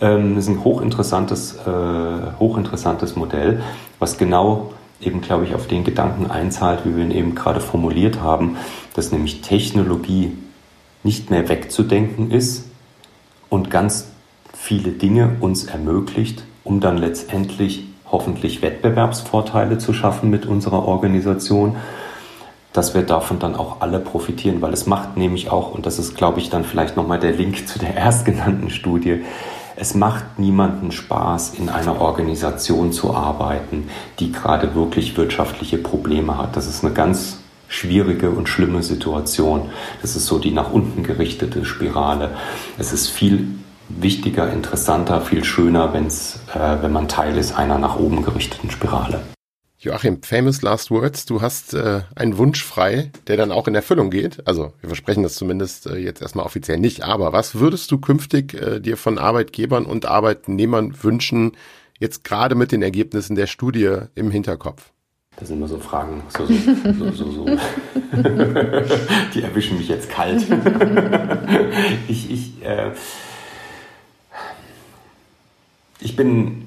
Ähm, 0.00 0.34
das 0.34 0.44
ist 0.44 0.50
ein 0.50 0.64
hochinteressantes, 0.64 1.56
äh, 1.66 2.38
hochinteressantes 2.38 3.16
Modell, 3.16 3.62
was 3.98 4.18
genau 4.18 4.72
eben, 5.00 5.20
glaube 5.20 5.44
ich, 5.44 5.54
auf 5.54 5.66
den 5.66 5.84
Gedanken 5.84 6.30
einzahlt, 6.30 6.84
wie 6.84 6.96
wir 6.96 7.04
ihn 7.04 7.10
eben 7.10 7.34
gerade 7.34 7.60
formuliert 7.60 8.20
haben, 8.20 8.56
dass 8.94 9.12
nämlich 9.12 9.42
Technologie 9.42 10.32
nicht 11.02 11.30
mehr 11.30 11.48
wegzudenken 11.48 12.30
ist 12.30 12.68
und 13.50 13.70
ganz 13.70 14.08
viele 14.54 14.92
Dinge 14.92 15.36
uns 15.40 15.64
ermöglicht, 15.64 16.44
um 16.64 16.80
dann 16.80 16.96
letztendlich 16.96 17.86
hoffentlich 18.10 18.62
Wettbewerbsvorteile 18.62 19.78
zu 19.78 19.92
schaffen 19.92 20.30
mit 20.30 20.46
unserer 20.46 20.86
Organisation, 20.86 21.76
dass 22.72 22.94
wir 22.94 23.02
davon 23.02 23.38
dann 23.38 23.54
auch 23.54 23.80
alle 23.80 24.00
profitieren, 24.00 24.60
weil 24.60 24.72
es 24.72 24.86
macht 24.86 25.16
nämlich 25.16 25.50
auch, 25.50 25.72
und 25.72 25.86
das 25.86 25.98
ist, 25.98 26.16
glaube 26.16 26.40
ich, 26.40 26.50
dann 26.50 26.64
vielleicht 26.64 26.96
nochmal 26.96 27.20
der 27.20 27.32
Link 27.32 27.68
zu 27.68 27.78
der 27.78 27.94
erstgenannten 27.94 28.70
Studie, 28.70 29.24
es 29.76 29.94
macht 29.94 30.38
niemanden 30.38 30.92
Spaß, 30.92 31.54
in 31.54 31.68
einer 31.68 32.00
Organisation 32.00 32.92
zu 32.92 33.14
arbeiten, 33.14 33.88
die 34.20 34.30
gerade 34.32 34.74
wirklich 34.74 35.16
wirtschaftliche 35.16 35.78
Probleme 35.78 36.38
hat. 36.38 36.56
Das 36.56 36.66
ist 36.66 36.84
eine 36.84 36.94
ganz 36.94 37.38
schwierige 37.68 38.30
und 38.30 38.48
schlimme 38.48 38.82
Situation. 38.82 39.70
Das 40.00 40.14
ist 40.16 40.26
so 40.26 40.38
die 40.38 40.52
nach 40.52 40.72
unten 40.72 41.02
gerichtete 41.02 41.64
Spirale. 41.64 42.30
Es 42.78 42.92
ist 42.92 43.08
viel 43.08 43.48
wichtiger, 43.88 44.52
interessanter, 44.52 45.20
viel 45.20 45.44
schöner, 45.44 45.92
wenn's, 45.92 46.40
äh, 46.54 46.82
wenn 46.82 46.92
man 46.92 47.08
Teil 47.08 47.36
ist 47.36 47.56
einer 47.56 47.78
nach 47.78 47.96
oben 47.96 48.24
gerichteten 48.24 48.70
Spirale. 48.70 49.22
Joachim, 49.84 50.22
famous 50.22 50.62
last 50.62 50.90
words. 50.90 51.26
Du 51.26 51.42
hast 51.42 51.74
äh, 51.74 52.00
einen 52.16 52.38
Wunsch 52.38 52.64
frei, 52.64 53.10
der 53.26 53.36
dann 53.36 53.52
auch 53.52 53.68
in 53.68 53.74
Erfüllung 53.74 54.08
geht. 54.08 54.46
Also 54.48 54.72
wir 54.80 54.88
versprechen 54.88 55.22
das 55.22 55.34
zumindest 55.34 55.86
äh, 55.86 55.96
jetzt 55.96 56.22
erstmal 56.22 56.46
offiziell 56.46 56.78
nicht. 56.78 57.04
Aber 57.04 57.34
was 57.34 57.56
würdest 57.56 57.90
du 57.90 57.98
künftig 57.98 58.54
äh, 58.54 58.80
dir 58.80 58.96
von 58.96 59.18
Arbeitgebern 59.18 59.84
und 59.84 60.06
Arbeitnehmern 60.06 60.94
wünschen, 61.02 61.52
jetzt 61.98 62.24
gerade 62.24 62.54
mit 62.54 62.72
den 62.72 62.80
Ergebnissen 62.80 63.36
der 63.36 63.46
Studie 63.46 63.98
im 64.14 64.30
Hinterkopf? 64.30 64.90
Das 65.36 65.48
sind 65.48 65.58
immer 65.58 65.68
so 65.68 65.78
Fragen, 65.78 66.22
so, 66.28 66.46
so, 66.46 67.12
so, 67.12 67.30
so, 67.30 67.46
die 69.34 69.42
erwischen 69.42 69.76
mich 69.76 69.88
jetzt 69.88 70.08
kalt. 70.08 70.46
ich, 72.08 72.30
ich, 72.30 72.64
äh, 72.64 72.92
ich 76.00 76.16
bin, 76.16 76.63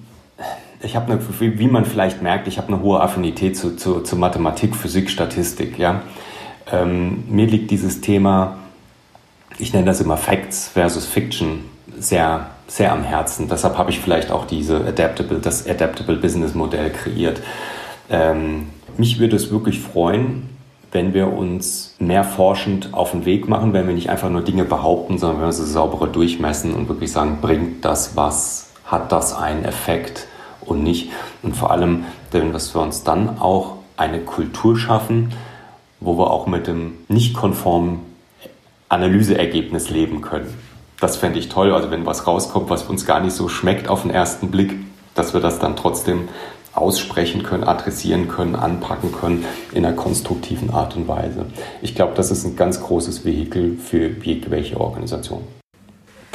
ich 0.81 0.95
habe 0.95 1.13
eine, 1.13 1.21
wie 1.59 1.67
man 1.67 1.85
vielleicht 1.85 2.21
merkt, 2.21 2.47
ich 2.47 2.57
habe 2.57 2.67
eine 2.67 2.81
hohe 2.81 3.01
Affinität 3.01 3.57
zu, 3.57 3.75
zu, 3.75 4.01
zu 4.01 4.15
Mathematik, 4.15 4.75
Physik, 4.75 5.09
Statistik. 5.09 5.79
Ja? 5.79 6.01
Ähm, 6.71 7.23
mir 7.29 7.47
liegt 7.47 7.71
dieses 7.71 8.01
Thema, 8.01 8.57
ich 9.57 9.73
nenne 9.73 9.85
das 9.85 10.01
immer 10.01 10.17
Facts 10.17 10.67
versus 10.67 11.05
Fiction, 11.05 11.65
sehr, 11.97 12.51
sehr 12.67 12.91
am 12.91 13.03
Herzen. 13.03 13.47
Deshalb 13.49 13.77
habe 13.77 13.89
ich 13.89 13.99
vielleicht 13.99 14.31
auch 14.31 14.45
diese 14.45 14.85
Adaptable, 14.85 15.39
das 15.39 15.67
Adaptable 15.67 16.17
Business 16.17 16.53
Modell 16.53 16.91
kreiert. 16.91 17.41
Ähm, 18.09 18.67
mich 18.97 19.19
würde 19.19 19.35
es 19.35 19.51
wirklich 19.51 19.79
freuen, 19.79 20.49
wenn 20.91 21.13
wir 21.13 21.33
uns 21.33 21.95
mehr 21.99 22.23
forschend 22.23 22.93
auf 22.93 23.11
den 23.11 23.25
Weg 23.25 23.49
machen, 23.49 23.73
wenn 23.73 23.87
wir 23.87 23.93
nicht 23.93 24.09
einfach 24.09 24.29
nur 24.29 24.41
Dinge 24.41 24.63
behaupten, 24.63 25.17
sondern 25.17 25.39
wenn 25.41 25.47
wir 25.47 25.53
sie 25.53 25.65
sauberer 25.65 26.07
durchmessen 26.07 26.73
und 26.73 26.87
wirklich 26.87 27.11
sagen, 27.11 27.39
bringt 27.41 27.83
das 27.83 28.15
was, 28.15 28.69
hat 28.85 29.11
das 29.11 29.35
einen 29.35 29.65
Effekt 29.65 30.27
und 30.67 30.83
nicht. 30.83 31.09
Und 31.41 31.55
vor 31.55 31.71
allem, 31.71 32.05
wenn 32.31 32.53
wir 32.53 32.81
uns 32.81 33.03
dann 33.03 33.39
auch 33.39 33.77
eine 33.97 34.19
Kultur 34.19 34.77
schaffen, 34.77 35.33
wo 35.99 36.17
wir 36.17 36.29
auch 36.29 36.47
mit 36.47 36.67
dem 36.67 36.93
nicht 37.07 37.33
konformen 37.33 37.99
Analyseergebnis 38.89 39.89
leben 39.89 40.21
können. 40.21 40.53
Das 40.99 41.17
fände 41.17 41.39
ich 41.39 41.49
toll, 41.49 41.73
also 41.73 41.91
wenn 41.91 42.05
was 42.05 42.25
rauskommt, 42.25 42.69
was 42.69 42.83
uns 42.83 43.05
gar 43.05 43.19
nicht 43.19 43.33
so 43.33 43.49
schmeckt 43.49 43.89
auf 43.89 44.03
den 44.03 44.11
ersten 44.11 44.49
Blick, 44.49 44.75
dass 45.13 45.33
wir 45.33 45.41
das 45.41 45.59
dann 45.59 45.75
trotzdem 45.75 46.29
aussprechen 46.73 47.43
können, 47.43 47.63
adressieren 47.63 48.27
können, 48.27 48.55
anpacken 48.55 49.11
können 49.11 49.45
in 49.73 49.85
einer 49.85 49.95
konstruktiven 49.95 50.69
Art 50.69 50.95
und 50.95 51.07
Weise. 51.07 51.47
Ich 51.81 51.95
glaube, 51.95 52.13
das 52.15 52.29
ist 52.29 52.45
ein 52.45 52.55
ganz 52.55 52.81
großes 52.81 53.25
Vehikel 53.25 53.77
für 53.77 54.09
jegliche 54.23 54.79
Organisation. 54.79 55.41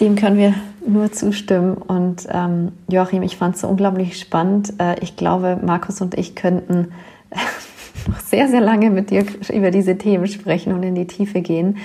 Dem 0.01 0.16
können 0.16 0.37
wir 0.37 0.55
nur 0.87 1.12
zustimmen. 1.12 1.75
Und 1.75 2.27
ähm, 2.31 2.73
Joachim, 2.88 3.23
ich 3.23 3.37
fand 3.37 3.55
es 3.55 3.62
so 3.62 3.68
unglaublich 3.68 4.18
spannend. 4.18 4.75
Äh, 4.79 4.99
ich 5.01 5.16
glaube, 5.16 5.59
Markus 5.64 6.01
und 6.01 6.14
ich 6.14 6.35
könnten 6.35 6.92
noch 8.09 8.21
sehr, 8.21 8.49
sehr 8.49 8.61
lange 8.61 8.90
mit 8.90 9.11
dir 9.11 9.25
über 9.53 9.71
diese 9.71 9.99
Themen 9.99 10.27
sprechen 10.27 10.73
und 10.73 10.83
in 10.83 10.95
die 10.95 11.07
Tiefe 11.07 11.40
gehen. 11.40 11.79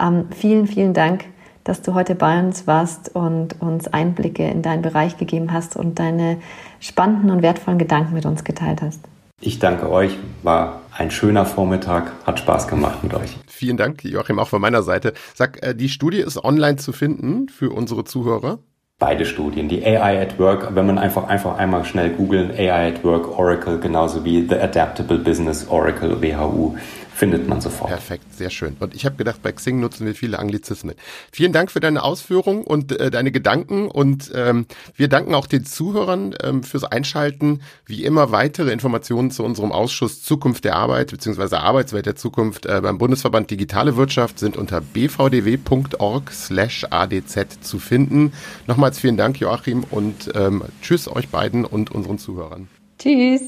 Ähm, 0.00 0.26
vielen, 0.30 0.66
vielen 0.66 0.94
Dank 0.94 1.24
dass 1.64 1.82
du 1.82 1.94
heute 1.94 2.14
bei 2.14 2.40
uns 2.40 2.66
warst 2.66 3.14
und 3.14 3.60
uns 3.60 3.88
Einblicke 3.88 4.48
in 4.48 4.62
deinen 4.62 4.82
Bereich 4.82 5.16
gegeben 5.16 5.52
hast 5.52 5.76
und 5.76 5.98
deine 5.98 6.38
spannenden 6.80 7.30
und 7.30 7.42
wertvollen 7.42 7.78
Gedanken 7.78 8.14
mit 8.14 8.26
uns 8.26 8.44
geteilt 8.44 8.82
hast. 8.82 9.00
Ich 9.44 9.58
danke 9.58 9.90
euch, 9.90 10.16
war 10.44 10.82
ein 10.96 11.10
schöner 11.10 11.44
Vormittag, 11.44 12.12
hat 12.24 12.38
Spaß 12.38 12.68
gemacht 12.68 13.02
mit 13.02 13.12
euch. 13.12 13.36
Vielen 13.48 13.76
Dank, 13.76 14.04
Joachim, 14.04 14.38
auch 14.38 14.46
von 14.46 14.60
meiner 14.60 14.84
Seite. 14.84 15.14
Sag, 15.34 15.60
äh, 15.66 15.74
die 15.74 15.88
Studie 15.88 16.18
ist 16.18 16.42
online 16.44 16.76
zu 16.76 16.92
finden 16.92 17.48
für 17.48 17.70
unsere 17.70 18.04
Zuhörer? 18.04 18.60
Beide 19.00 19.26
Studien, 19.26 19.68
die 19.68 19.84
AI 19.84 20.22
at 20.22 20.38
Work, 20.38 20.76
wenn 20.76 20.86
man 20.86 20.96
einfach, 20.96 21.26
einfach 21.26 21.58
einmal 21.58 21.84
schnell 21.84 22.10
googeln, 22.10 22.52
AI 22.52 22.92
at 22.92 23.02
Work 23.02 23.36
Oracle, 23.36 23.80
genauso 23.80 24.24
wie 24.24 24.46
The 24.48 24.54
Adaptable 24.54 25.18
Business 25.18 25.66
Oracle 25.66 26.22
WHU 26.22 26.76
findet 27.22 27.46
man 27.46 27.60
sofort. 27.60 27.88
Perfekt, 27.88 28.34
sehr 28.34 28.50
schön. 28.50 28.76
Und 28.80 28.96
ich 28.96 29.04
habe 29.04 29.14
gedacht, 29.14 29.44
bei 29.44 29.52
Xing 29.52 29.78
nutzen 29.78 30.04
wir 30.06 30.16
viele 30.16 30.40
Anglizismen. 30.40 30.96
Vielen 31.30 31.52
Dank 31.52 31.70
für 31.70 31.78
deine 31.78 32.02
Ausführungen 32.02 32.64
und 32.64 32.98
äh, 32.98 33.12
deine 33.12 33.30
Gedanken 33.30 33.86
und 33.86 34.32
ähm, 34.34 34.66
wir 34.96 35.06
danken 35.06 35.36
auch 35.36 35.46
den 35.46 35.64
Zuhörern 35.64 36.34
ähm, 36.42 36.64
fürs 36.64 36.82
Einschalten. 36.82 37.60
Wie 37.86 38.02
immer 38.02 38.32
weitere 38.32 38.72
Informationen 38.72 39.30
zu 39.30 39.44
unserem 39.44 39.70
Ausschuss 39.70 40.24
Zukunft 40.24 40.64
der 40.64 40.74
Arbeit 40.74 41.12
bzw. 41.12 41.54
Arbeitswelt 41.54 42.06
der 42.06 42.16
Zukunft 42.16 42.66
äh, 42.66 42.80
beim 42.82 42.98
Bundesverband 42.98 43.52
Digitale 43.52 43.96
Wirtschaft 43.96 44.40
sind 44.40 44.56
unter 44.56 44.80
bvdw.org 44.80 46.28
slash 46.32 46.86
adz 46.90 47.60
zu 47.60 47.78
finden. 47.78 48.32
Nochmals 48.66 48.98
vielen 48.98 49.16
Dank, 49.16 49.38
Joachim, 49.38 49.84
und 49.88 50.32
ähm, 50.34 50.64
tschüss 50.80 51.06
euch 51.06 51.28
beiden 51.28 51.64
und 51.66 51.92
unseren 51.92 52.18
Zuhörern. 52.18 52.66
Tschüss. 52.98 53.42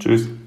tschüss. 0.00 0.26